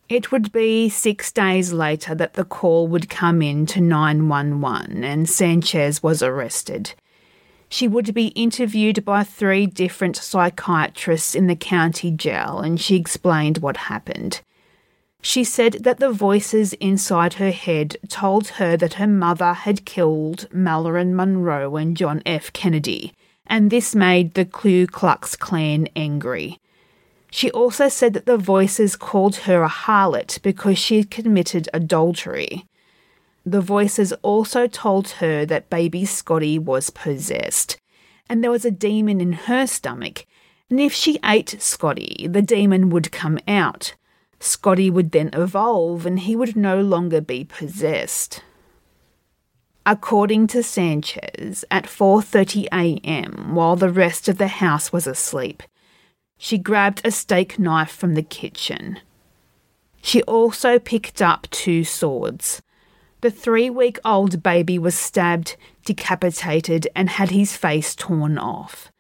It 0.10 0.32
would 0.32 0.52
be 0.52 0.90
six 0.90 1.32
days 1.32 1.72
later 1.72 2.14
that 2.16 2.34
the 2.34 2.44
call 2.44 2.88
would 2.90 3.10
come 3.10 3.42
in 3.42 3.66
to 3.68 3.80
911 3.80 5.06
and 5.06 5.30
Sanchez 5.30 6.04
was 6.04 6.22
arrested. 6.22 6.94
She 7.70 7.88
would 7.88 8.14
be 8.14 8.28
interviewed 8.28 9.06
by 9.06 9.24
three 9.24 9.66
different 9.66 10.18
psychiatrists 10.18 11.34
in 11.34 11.48
the 11.48 11.56
county 11.56 12.12
jail 12.12 12.60
and 12.60 12.78
she 12.78 12.98
explained 12.98 13.60
what 13.60 13.78
happened. 13.78 14.42
She 15.22 15.46
said 15.46 15.74
that 15.84 16.00
the 16.00 16.12
voices 16.12 16.74
inside 16.74 17.36
her 17.36 17.52
head 17.52 17.96
told 18.10 18.50
her 18.60 18.76
that 18.76 18.96
her 18.96 19.08
mother 19.08 19.54
had 19.54 19.86
killed 19.86 20.48
Marilyn 20.52 21.16
Monroe 21.16 21.78
and 21.78 21.96
John 21.96 22.22
F. 22.26 22.52
Kennedy, 22.52 23.14
and 23.48 23.70
this 23.70 23.96
made 23.96 24.34
the 24.34 24.46
Ku 24.46 24.88
Klux 24.88 25.36
Klan 25.36 25.88
angry. 25.96 26.60
She 27.30 27.50
also 27.52 27.88
said 27.88 28.14
that 28.14 28.26
the 28.26 28.38
voices 28.38 28.96
called 28.96 29.38
her 29.48 29.64
a 29.64 29.70
harlot 29.70 30.42
because 30.42 30.78
she 30.78 30.98
had 30.98 31.12
committed 31.12 31.70
adultery. 31.74 32.66
The 33.46 33.62
voices 33.62 34.14
also 34.22 34.68
told 34.68 35.10
her 35.22 35.46
that 35.46 35.70
baby 35.70 36.06
Scotty 36.06 36.60
was 36.60 36.90
possessed, 36.90 37.80
and 38.30 38.44
there 38.44 38.52
was 38.52 38.66
a 38.66 38.72
demon 38.72 39.22
in 39.22 39.34
her 39.34 39.66
stomach, 39.66 40.26
and 40.70 40.80
if 40.80 40.94
she 40.94 41.20
ate 41.24 41.62
Scotty, 41.62 42.28
the 42.30 42.42
demon 42.42 42.90
would 42.90 43.12
come 43.12 43.40
out. 43.48 43.96
Scotty 44.40 44.90
would 44.90 45.12
then 45.12 45.30
evolve 45.34 46.06
and 46.06 46.20
he 46.20 46.36
would 46.36 46.56
no 46.56 46.82
longer 46.82 47.22
be 47.22 47.44
possessed. 47.44 48.42
According 49.86 50.48
to 50.48 50.62
Sanchez, 50.62 51.66
at 51.72 51.86
4:30 51.86 52.68
a.m., 52.72 53.56
while 53.56 53.76
the 53.76 53.90
rest 53.90 54.30
of 54.30 54.38
the 54.38 54.48
house 54.48 54.94
was 54.94 55.08
asleep, 55.08 55.64
she 56.38 56.60
grabbed 56.60 57.02
a 57.04 57.10
steak 57.10 57.58
knife 57.58 57.92
from 57.92 58.14
the 58.14 58.22
kitchen. 58.22 59.00
She 60.04 60.22
also 60.24 60.78
picked 60.78 61.22
up 61.22 61.48
two 61.50 61.84
swords. 61.84 62.62
The 63.22 63.32
three 63.32 63.70
week 63.72 63.98
old 64.06 64.44
baby 64.44 64.78
was 64.78 64.96
stabbed, 64.96 65.58
decapitated, 65.84 66.88
and 66.96 67.10
had 67.10 67.32
his 67.32 67.58
face 67.58 67.96
torn 67.96 68.38
off. 68.38 68.92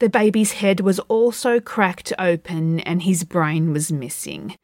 The 0.00 0.08
baby's 0.10 0.52
head 0.52 0.80
was 0.80 0.98
also 1.00 1.60
cracked 1.60 2.12
open 2.18 2.80
and 2.80 3.02
his 3.02 3.24
brain 3.24 3.72
was 3.72 3.92
missing. 3.92 4.56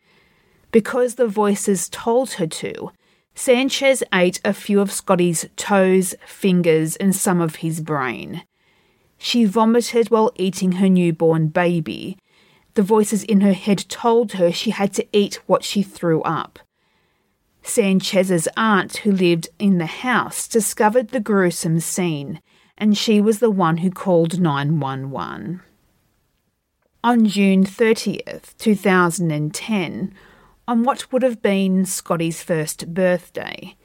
Because 0.70 1.14
the 1.14 1.28
voices 1.28 1.88
told 1.90 2.32
her 2.32 2.46
to, 2.46 2.90
Sanchez 3.38 4.02
ate 4.14 4.40
a 4.46 4.54
few 4.54 4.80
of 4.80 4.90
Scotty's 4.90 5.46
toes, 5.56 6.14
fingers, 6.26 6.96
and 6.96 7.14
some 7.14 7.42
of 7.42 7.56
his 7.56 7.82
brain. 7.82 8.42
She 9.18 9.44
vomited 9.44 10.10
while 10.10 10.32
eating 10.36 10.72
her 10.72 10.88
newborn 10.88 11.48
baby. 11.48 12.16
The 12.74 12.82
voices 12.82 13.22
in 13.24 13.42
her 13.42 13.52
head 13.52 13.84
told 13.90 14.32
her 14.32 14.50
she 14.50 14.70
had 14.70 14.94
to 14.94 15.06
eat 15.12 15.40
what 15.46 15.62
she 15.62 15.82
threw 15.82 16.22
up. 16.22 16.58
Sanchez's 17.62 18.48
aunt, 18.56 18.98
who 18.98 19.12
lived 19.12 19.50
in 19.58 19.76
the 19.78 19.86
house, 19.86 20.48
discovered 20.48 21.08
the 21.08 21.20
gruesome 21.20 21.80
scene, 21.80 22.40
and 22.78 22.96
she 22.96 23.20
was 23.20 23.40
the 23.40 23.50
one 23.50 23.78
who 23.78 23.90
called 23.90 24.40
911. 24.40 25.60
On 27.04 27.26
June 27.26 27.64
30th, 27.64 28.56
2010, 28.56 30.14
on 30.68 30.82
what 30.82 31.12
would 31.12 31.22
have 31.22 31.40
been 31.40 31.84
Scotty's 31.84 32.42
first 32.42 32.92
birthday, 32.92 33.76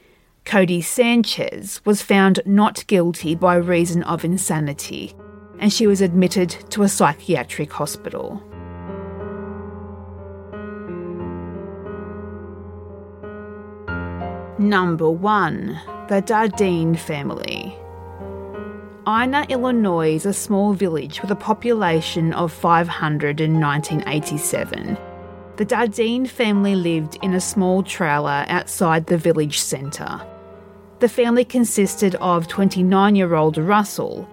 Cody 0.45 0.81
Sanchez 0.81 1.79
was 1.85 2.01
found 2.01 2.39
not 2.45 2.85
guilty 2.87 3.35
by 3.35 3.55
reason 3.55 4.01
of 4.03 4.25
insanity, 4.25 5.13
and 5.59 5.71
she 5.71 5.85
was 5.85 6.01
admitted 6.01 6.49
to 6.71 6.81
a 6.81 6.89
psychiatric 6.89 7.71
hospital. 7.71 8.41
Number 14.57 15.09
1 15.09 15.79
The 16.07 16.21
Dardeen 16.21 16.97
Family. 16.97 17.75
Ina, 19.07 19.45
Illinois 19.49 20.15
is 20.15 20.25
a 20.25 20.33
small 20.33 20.73
village 20.73 21.21
with 21.21 21.31
a 21.31 21.35
population 21.35 22.33
of 22.33 22.51
500 22.51 23.41
in 23.41 23.59
1987. 23.59 24.97
The 25.57 25.65
Dardeen 25.65 26.27
family 26.27 26.75
lived 26.75 27.17
in 27.21 27.33
a 27.33 27.41
small 27.41 27.83
trailer 27.83 28.45
outside 28.47 29.05
the 29.05 29.17
village 29.17 29.59
centre. 29.59 30.21
The 30.99 31.09
family 31.09 31.43
consisted 31.43 32.15
of 32.15 32.47
29 32.47 33.15
year 33.15 33.35
old 33.35 33.57
Russell, 33.57 34.27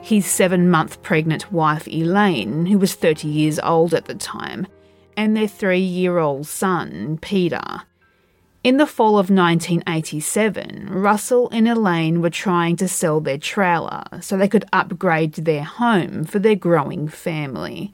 his 0.00 0.26
seven 0.26 0.70
month 0.70 1.02
pregnant 1.02 1.52
wife 1.52 1.86
Elaine, 1.88 2.66
who 2.66 2.78
was 2.78 2.94
30 2.94 3.28
years 3.28 3.58
old 3.60 3.94
at 3.94 4.06
the 4.06 4.14
time, 4.14 4.66
and 5.16 5.36
their 5.36 5.48
three 5.48 5.78
year 5.78 6.18
old 6.18 6.46
son, 6.46 7.18
Peter. 7.22 7.82
In 8.64 8.78
the 8.78 8.86
fall 8.86 9.18
of 9.18 9.30
1987, 9.30 10.88
Russell 10.90 11.48
and 11.52 11.68
Elaine 11.68 12.20
were 12.20 12.30
trying 12.30 12.74
to 12.76 12.88
sell 12.88 13.20
their 13.20 13.38
trailer 13.38 14.02
so 14.20 14.36
they 14.36 14.48
could 14.48 14.64
upgrade 14.72 15.34
their 15.34 15.62
home 15.62 16.24
for 16.24 16.40
their 16.40 16.56
growing 16.56 17.06
family. 17.06 17.92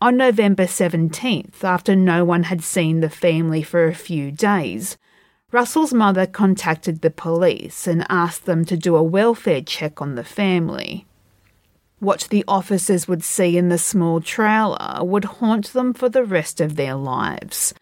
On 0.00 0.16
November 0.16 0.64
17th, 0.64 1.64
after 1.64 1.96
no 1.96 2.24
one 2.24 2.44
had 2.44 2.62
seen 2.62 3.00
the 3.00 3.10
family 3.10 3.62
for 3.62 3.86
a 3.86 3.94
few 3.94 4.30
days, 4.30 4.96
Russell's 5.50 5.92
mother 5.92 6.26
contacted 6.26 7.00
the 7.00 7.10
police 7.10 7.86
and 7.86 8.06
asked 8.08 8.44
them 8.44 8.64
to 8.66 8.76
do 8.76 8.96
a 8.96 9.02
welfare 9.02 9.62
check 9.62 10.00
on 10.00 10.14
the 10.14 10.24
family. 10.24 11.06
What 11.98 12.28
the 12.30 12.44
officers 12.46 13.08
would 13.08 13.24
see 13.24 13.58
in 13.58 13.70
the 13.70 13.78
small 13.78 14.20
trailer 14.20 15.02
would 15.02 15.24
haunt 15.24 15.72
them 15.72 15.92
for 15.92 16.08
the 16.08 16.24
rest 16.24 16.60
of 16.60 16.76
their 16.76 16.94
lives 16.94 17.74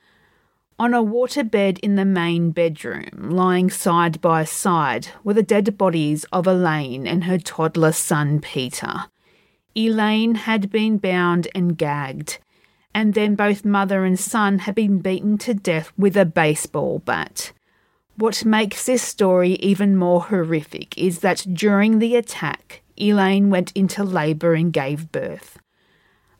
on 0.79 0.93
a 0.93 1.03
waterbed 1.03 1.79
in 1.79 1.97
the 1.97 2.05
main 2.05 2.51
bedroom, 2.51 3.31
lying 3.31 3.71
side 3.71 4.21
by 4.21 4.45
side 4.45 5.09
were 5.25 5.33
the 5.33 5.43
dead 5.43 5.79
bodies 5.79 6.25
of 6.33 6.47
Elaine 6.47 7.07
and 7.07 7.25
her 7.25 7.39
toddler 7.39 7.93
son 7.93 8.41
Peter. 8.41 9.05
Elaine 9.77 10.37
had 10.37 10.71
been 10.71 10.97
bound 10.97 11.49
and 11.55 11.77
gagged, 11.77 12.39
and 12.95 13.13
then 13.13 13.35
both 13.35 13.65
mother 13.65 14.05
and 14.05 14.19
son 14.19 14.61
had 14.61 14.75
been 14.75 15.01
beaten 15.01 15.37
to 15.39 15.53
death 15.53 15.93
with 15.99 16.17
a 16.17 16.25
baseball 16.25 17.01
bat. 17.01 17.53
What 18.17 18.47
makes 18.47 18.87
this 18.87 19.03
story 19.03 19.53
even 19.57 19.97
more 19.97 20.23
horrific 20.23 20.97
is 20.97 21.19
that 21.19 21.45
during 21.53 21.99
the 21.99 22.17
attack, 22.17 22.83
Elaine 22.97 23.51
went 23.51 23.73
into 23.73 24.03
labour 24.03 24.55
and 24.55 24.73
gave 24.73 25.13
birth. 25.13 25.59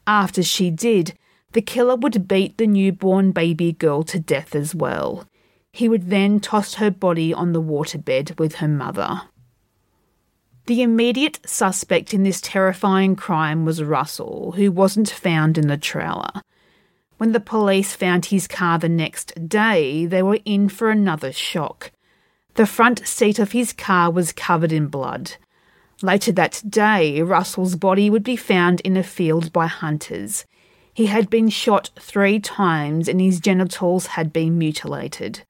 After 0.07 0.43
she 0.43 0.71
did, 0.71 1.13
the 1.53 1.61
killer 1.61 1.97
would 1.97 2.27
beat 2.27 2.57
the 2.57 2.67
newborn 2.67 3.33
baby 3.33 3.73
girl 3.73 4.03
to 4.05 4.19
death 4.19 4.55
as 4.55 4.75
well. 4.75 5.27
He 5.73 5.91
would 5.91 6.09
then 6.09 6.41
toss 6.41 6.75
her 6.75 6.91
body 6.91 7.35
on 7.35 7.53
the 7.53 7.61
waterbed 7.61 8.39
with 8.39 8.57
her 8.57 8.69
mother. 8.69 9.23
The 10.67 10.83
immediate 10.83 11.39
suspect 11.49 12.13
in 12.13 12.25
this 12.25 12.41
terrifying 12.41 13.15
crime 13.15 13.65
was 13.65 13.85
Russell, 13.85 14.53
who 14.57 14.73
wasn't 14.73 15.09
found 15.09 15.57
in 15.57 15.69
the 15.69 15.77
trailer. 15.77 16.43
When 17.19 17.31
the 17.31 17.39
police 17.39 17.95
found 17.95 18.27
his 18.27 18.49
car 18.49 18.77
the 18.77 18.89
next 18.89 19.49
day, 19.49 20.07
they 20.07 20.25
were 20.25 20.41
in 20.45 20.69
for 20.69 20.91
another 20.91 21.33
shock. 21.33 21.93
The 22.55 22.67
front 22.67 23.07
seat 23.07 23.39
of 23.39 23.53
his 23.53 23.73
car 23.73 24.11
was 24.11 24.33
covered 24.33 24.73
in 24.73 24.89
blood. 24.89 25.37
Later 26.03 26.33
that 26.33 26.63
day, 26.69 27.23
Russell's 27.23 27.77
body 27.77 28.11
would 28.11 28.25
be 28.25 28.37
found 28.37 28.81
in 28.81 28.97
a 28.97 29.05
field 29.05 29.53
by 29.53 29.69
hunters. 29.69 30.45
He 30.93 31.07
had 31.07 31.31
been 31.31 31.49
shot 31.49 31.91
three 32.01 32.41
times 32.41 33.09
and 33.09 33.21
his 33.21 33.39
genitals 33.39 34.07
had 34.07 34.33
been 34.33 34.59
mutilated. 34.59 35.43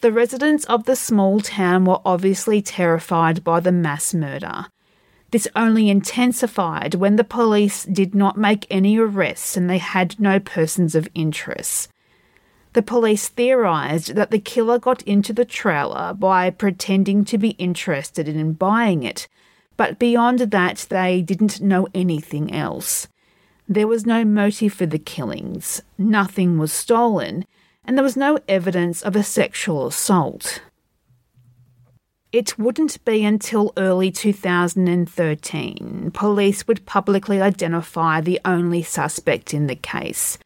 The 0.00 0.12
residents 0.12 0.64
of 0.64 0.84
the 0.84 0.96
small 0.96 1.40
town 1.40 1.84
were 1.84 2.00
obviously 2.06 2.62
terrified 2.62 3.44
by 3.44 3.60
the 3.60 3.72
mass 3.72 4.14
murder. 4.14 4.66
This 5.30 5.46
only 5.54 5.90
intensified 5.90 6.94
when 6.94 7.16
the 7.16 7.24
police 7.24 7.84
did 7.84 8.14
not 8.14 8.38
make 8.38 8.66
any 8.70 8.96
arrests 8.96 9.58
and 9.58 9.68
they 9.68 9.76
had 9.76 10.18
no 10.18 10.40
persons 10.40 10.94
of 10.94 11.08
interest. 11.14 11.90
The 12.72 12.82
police 12.82 13.28
theorised 13.28 14.14
that 14.14 14.30
the 14.30 14.38
killer 14.38 14.78
got 14.78 15.02
into 15.02 15.34
the 15.34 15.44
trailer 15.44 16.14
by 16.14 16.48
pretending 16.48 17.24
to 17.26 17.36
be 17.36 17.50
interested 17.50 18.26
in 18.26 18.54
buying 18.54 19.02
it, 19.02 19.28
but 19.76 19.98
beyond 19.98 20.38
that, 20.38 20.86
they 20.88 21.20
didn't 21.20 21.60
know 21.60 21.88
anything 21.92 22.54
else. 22.54 23.06
There 23.68 23.86
was 23.86 24.06
no 24.06 24.24
motive 24.24 24.72
for 24.72 24.86
the 24.86 24.98
killings, 24.98 25.82
nothing 25.98 26.58
was 26.58 26.72
stolen, 26.72 27.44
and 27.90 27.98
there 27.98 28.04
was 28.04 28.16
no 28.16 28.38
evidence 28.46 29.02
of 29.02 29.16
a 29.16 29.24
sexual 29.24 29.88
assault. 29.88 30.62
It 32.30 32.56
wouldn't 32.56 33.04
be 33.04 33.24
until 33.24 33.72
early 33.76 34.12
2013 34.12 36.12
police 36.14 36.68
would 36.68 36.86
publicly 36.86 37.42
identify 37.42 38.20
the 38.20 38.38
only 38.44 38.84
suspect 38.84 39.52
in 39.52 39.66
the 39.66 39.74
case. 39.74 40.38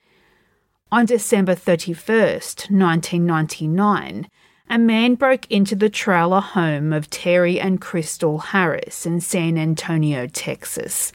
On 0.90 1.04
December 1.04 1.54
31st, 1.54 2.70
1999, 2.70 4.26
a 4.70 4.78
man 4.78 5.14
broke 5.14 5.46
into 5.50 5.76
the 5.76 5.90
trailer 5.90 6.40
home 6.40 6.94
of 6.94 7.10
Terry 7.10 7.60
and 7.60 7.78
Crystal 7.78 8.38
Harris 8.38 9.04
in 9.04 9.20
San 9.20 9.58
Antonio, 9.58 10.26
Texas. 10.28 11.12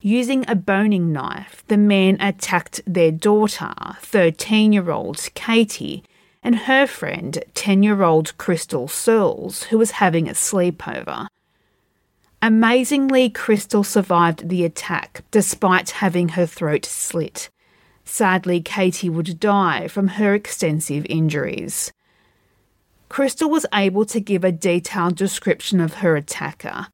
Using 0.00 0.44
a 0.48 0.54
boning 0.54 1.12
knife, 1.12 1.64
the 1.66 1.76
man 1.76 2.18
attacked 2.20 2.80
their 2.86 3.10
daughter, 3.10 3.74
13 4.00 4.72
year 4.72 4.92
old 4.92 5.28
Katie, 5.34 6.04
and 6.40 6.54
her 6.54 6.86
friend, 6.86 7.42
10 7.54 7.82
year 7.82 8.04
old 8.04 8.38
Crystal 8.38 8.86
Surles, 8.86 9.64
who 9.64 9.78
was 9.78 9.92
having 9.92 10.28
a 10.28 10.34
sleepover. 10.34 11.26
Amazingly, 12.40 13.28
Crystal 13.28 13.82
survived 13.82 14.48
the 14.48 14.64
attack 14.64 15.24
despite 15.32 15.90
having 15.90 16.30
her 16.30 16.46
throat 16.46 16.86
slit. 16.86 17.50
Sadly, 18.04 18.60
Katie 18.60 19.10
would 19.10 19.40
die 19.40 19.88
from 19.88 20.08
her 20.08 20.32
extensive 20.32 21.06
injuries. 21.10 21.92
Crystal 23.08 23.50
was 23.50 23.66
able 23.74 24.04
to 24.04 24.20
give 24.20 24.44
a 24.44 24.52
detailed 24.52 25.16
description 25.16 25.80
of 25.80 25.94
her 25.94 26.14
attacker. 26.14 26.86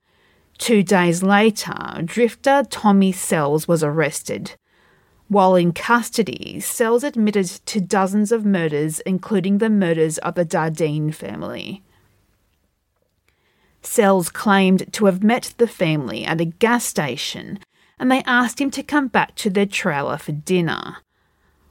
Two 0.59 0.83
days 0.83 1.23
later, 1.23 2.03
drifter 2.05 2.65
Tommy 2.71 3.13
Sells 3.13 3.67
was 3.67 3.83
arrested. 3.83 4.53
While 5.29 5.57
in 5.57 5.73
custody, 5.73 6.61
Sells 6.61 7.03
admitted 7.03 7.47
to 7.67 7.81
dozens 7.81 8.31
of 8.31 8.45
murders, 8.45 9.01
including 9.01 9.59
the 9.59 9.71
murders 9.71 10.19
of 10.19 10.35
the 10.35 10.45
Dardeen 10.45 11.15
family. 11.15 11.83
Sells 13.83 14.31
claimed 14.31 14.93
to 14.93 15.07
have 15.07 15.23
met 15.23 15.55
the 15.59 15.67
family 15.67 16.25
at 16.25 16.41
a 16.41 16.47
gas 16.47 16.85
station 16.85 17.59
and 17.99 18.11
they 18.11 18.23
asked 18.25 18.61
him 18.61 18.71
to 18.73 18.83
come 18.83 19.09
back 19.09 19.35
to 19.37 19.51
their 19.51 19.67
trailer 19.67 20.19
for 20.19 20.33
dinner. 20.33 20.97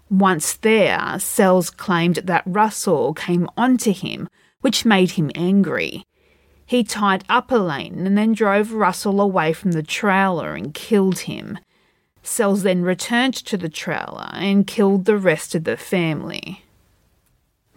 Once 0.09 0.53
there, 0.53 1.17
Sells 1.19 1.69
claimed 1.69 2.17
that 2.17 2.43
Russell 2.45 3.13
came 3.13 3.49
onto 3.57 3.91
him, 3.91 4.29
which 4.61 4.85
made 4.85 5.11
him 5.11 5.31
angry. 5.35 6.03
He 6.65 6.83
tied 6.83 7.23
up 7.29 7.51
Elaine 7.51 8.05
and 8.05 8.17
then 8.17 8.33
drove 8.33 8.73
Russell 8.73 9.19
away 9.21 9.53
from 9.53 9.73
the 9.73 9.83
trailer 9.83 10.55
and 10.55 10.73
killed 10.73 11.19
him. 11.19 11.59
Sells 12.21 12.63
then 12.63 12.83
returned 12.83 13.35
to 13.35 13.57
the 13.57 13.69
trailer 13.69 14.29
and 14.33 14.65
killed 14.65 15.05
the 15.05 15.17
rest 15.17 15.55
of 15.55 15.65
the 15.65 15.77
family. 15.77 16.63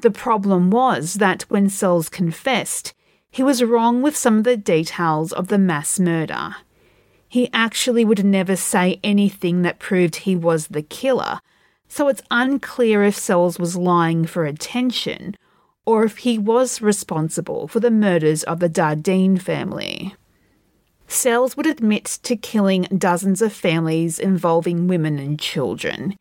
The 0.00 0.10
problem 0.10 0.70
was 0.70 1.14
that 1.14 1.42
when 1.48 1.68
Sells 1.68 2.08
confessed, 2.08 2.94
he 3.30 3.42
was 3.42 3.64
wrong 3.64 4.02
with 4.02 4.16
some 4.16 4.38
of 4.38 4.44
the 4.44 4.56
details 4.56 5.32
of 5.32 5.48
the 5.48 5.58
mass 5.58 5.98
murder. 5.98 6.56
He 7.28 7.50
actually 7.52 8.04
would 8.04 8.24
never 8.24 8.56
say 8.56 9.00
anything 9.02 9.62
that 9.62 9.78
proved 9.78 10.16
he 10.16 10.36
was 10.36 10.68
the 10.68 10.82
killer, 10.82 11.40
so 11.88 12.08
it's 12.08 12.22
unclear 12.30 13.02
if 13.02 13.16
Sells 13.16 13.58
was 13.58 13.76
lying 13.76 14.26
for 14.26 14.44
attention 14.44 15.36
or 15.86 16.04
if 16.04 16.18
he 16.18 16.36
was 16.36 16.82
responsible 16.82 17.68
for 17.68 17.80
the 17.80 17.90
murders 17.90 18.42
of 18.42 18.58
the 18.58 18.68
Dardeen 18.68 19.40
family. 19.40 20.14
Sells 21.06 21.56
would 21.56 21.66
admit 21.66 22.04
to 22.24 22.36
killing 22.36 22.82
dozens 22.98 23.40
of 23.40 23.52
families 23.52 24.18
involving 24.18 24.88
women 24.88 25.20
and 25.20 25.38
children. 25.38 26.16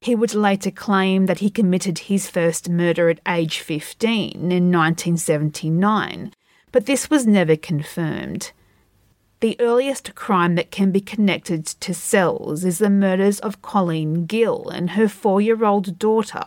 He 0.00 0.14
would 0.14 0.34
later 0.34 0.70
claim 0.70 1.26
that 1.26 1.40
he 1.40 1.50
committed 1.50 1.98
his 2.00 2.28
first 2.28 2.68
murder 2.68 3.10
at 3.10 3.20
age 3.28 3.60
15 3.60 4.32
in 4.32 4.72
1979, 4.72 6.32
but 6.72 6.86
this 6.86 7.10
was 7.10 7.26
never 7.26 7.54
confirmed. 7.54 8.52
The 9.40 9.60
earliest 9.60 10.14
crime 10.14 10.54
that 10.54 10.70
can 10.70 10.90
be 10.90 11.00
connected 11.00 11.66
to 11.66 11.92
Sells 11.92 12.64
is 12.64 12.78
the 12.78 12.88
murders 12.88 13.38
of 13.40 13.60
Colleen 13.60 14.24
Gill 14.24 14.68
and 14.70 14.90
her 14.90 15.08
four 15.08 15.40
year 15.40 15.64
old 15.64 15.98
daughter 15.98 16.44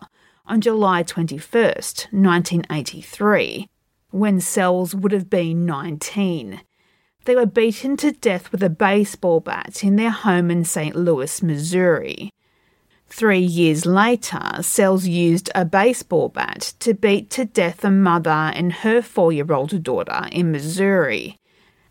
on 0.47 0.61
July 0.61 1.03
21, 1.03 1.61
1983, 1.61 3.67
when 4.11 4.39
Sells 4.39 4.95
would 4.95 5.11
have 5.11 5.29
been 5.29 5.65
19. 5.65 6.61
They 7.25 7.35
were 7.35 7.45
beaten 7.45 7.97
to 7.97 8.11
death 8.11 8.51
with 8.51 8.61
a 8.61 8.69
baseball 8.69 9.39
bat 9.39 9.83
in 9.83 9.95
their 9.95 10.11
home 10.11 10.51
in 10.51 10.63
St. 10.63 10.95
Louis, 10.95 11.41
Missouri. 11.41 12.29
Three 13.07 13.39
years 13.39 13.85
later, 13.85 14.61
Sells 14.61 15.07
used 15.07 15.49
a 15.55 15.65
baseball 15.65 16.29
bat 16.29 16.73
to 16.79 16.93
beat 16.93 17.29
to 17.31 17.45
death 17.45 17.83
a 17.83 17.91
mother 17.91 18.29
and 18.29 18.73
her 18.73 19.01
four 19.01 19.31
year 19.31 19.51
old 19.51 19.83
daughter 19.83 20.27
in 20.31 20.51
Missouri 20.51 21.39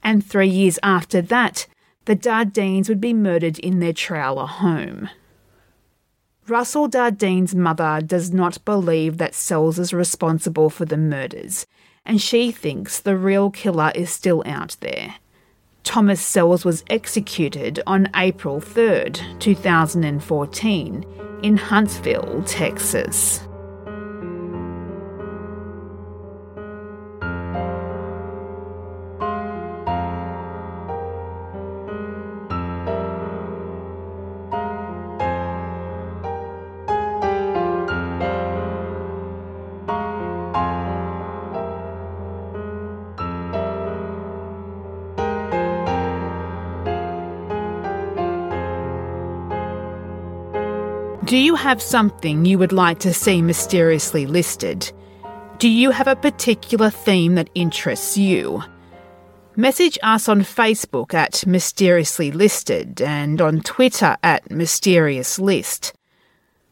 and 0.04 0.24
three 0.24 0.48
years 0.48 0.78
after 0.82 1.22
that, 1.22 1.66
the 2.04 2.14
Dardeens 2.14 2.88
would 2.88 3.00
be 3.00 3.14
murdered 3.14 3.58
in 3.58 3.80
their 3.80 3.94
trailer 3.94 4.46
home. 4.46 5.08
Russell 6.46 6.88
Dardeen's 6.88 7.54
mother 7.54 8.02
does 8.04 8.30
not 8.30 8.62
believe 8.66 9.16
that 9.16 9.34
Sells 9.34 9.78
is 9.78 9.94
responsible 9.94 10.68
for 10.68 10.84
the 10.84 10.98
murders, 10.98 11.66
and 12.04 12.20
she 12.20 12.52
thinks 12.52 13.00
the 13.00 13.16
real 13.16 13.50
killer 13.50 13.90
is 13.94 14.10
still 14.10 14.42
out 14.44 14.76
there. 14.80 15.14
Thomas 15.84 16.20
Sells 16.20 16.62
was 16.62 16.84
executed 16.90 17.80
on 17.86 18.10
April 18.14 18.60
3rd, 18.60 19.40
2014, 19.40 21.06
in 21.42 21.56
Huntsville, 21.56 22.42
Texas. 22.46 23.40
Do 51.34 51.40
you 51.40 51.56
have 51.56 51.82
something 51.82 52.44
you 52.44 52.60
would 52.60 52.70
like 52.70 53.00
to 53.00 53.12
see 53.12 53.42
mysteriously 53.42 54.24
listed? 54.24 54.92
Do 55.58 55.68
you 55.68 55.90
have 55.90 56.06
a 56.06 56.14
particular 56.14 56.90
theme 56.90 57.34
that 57.34 57.50
interests 57.56 58.16
you? 58.16 58.62
Message 59.56 59.98
us 60.04 60.28
on 60.28 60.42
Facebook 60.42 61.12
at 61.12 61.44
Mysteriously 61.44 62.30
Listed 62.30 63.02
and 63.02 63.40
on 63.40 63.62
Twitter 63.62 64.16
at 64.22 64.48
Mysterious 64.48 65.40
List. 65.40 65.92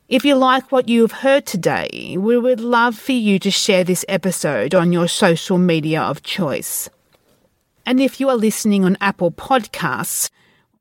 If 0.09 0.25
you 0.25 0.37
like 0.37 0.71
what 0.71 0.89
you 0.89 1.01
have 1.03 1.23
heard 1.23 1.45
today, 1.45 2.17
we 2.17 2.39
would 2.39 2.61
love 2.61 2.97
for 2.97 3.11
you 3.11 3.41
to 3.41 3.51
share 3.51 3.83
this 3.83 4.05
episode 4.09 4.77
on 4.77 4.93
your 4.93 5.09
social 5.09 5.59
media 5.59 6.01
of 6.01 6.23
choice. 6.23 6.89
And 7.85 8.01
if 8.01 8.21
you 8.21 8.29
are 8.29 8.37
listening 8.37 8.85
on 8.85 8.97
Apple 9.01 9.33
Podcasts, 9.33 10.31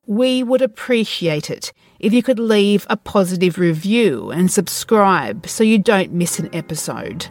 we 0.05 0.43
would 0.43 0.61
appreciate 0.61 1.49
it 1.49 1.73
if 2.01 2.11
you 2.11 2.23
could 2.23 2.39
leave 2.39 2.85
a 2.89 2.97
positive 2.97 3.57
review 3.59 4.31
and 4.31 4.51
subscribe 4.51 5.47
so 5.47 5.63
you 5.63 5.77
don't 5.77 6.11
miss 6.11 6.39
an 6.39 6.49
episode. 6.53 7.27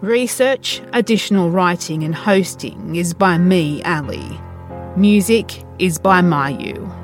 Research, 0.00 0.80
additional 0.92 1.50
writing, 1.50 2.04
and 2.04 2.14
hosting 2.14 2.94
is 2.94 3.12
by 3.12 3.36
me, 3.36 3.82
Ali. 3.82 4.40
Music 4.96 5.64
is 5.78 5.98
by 5.98 6.20
Mayu. 6.20 7.03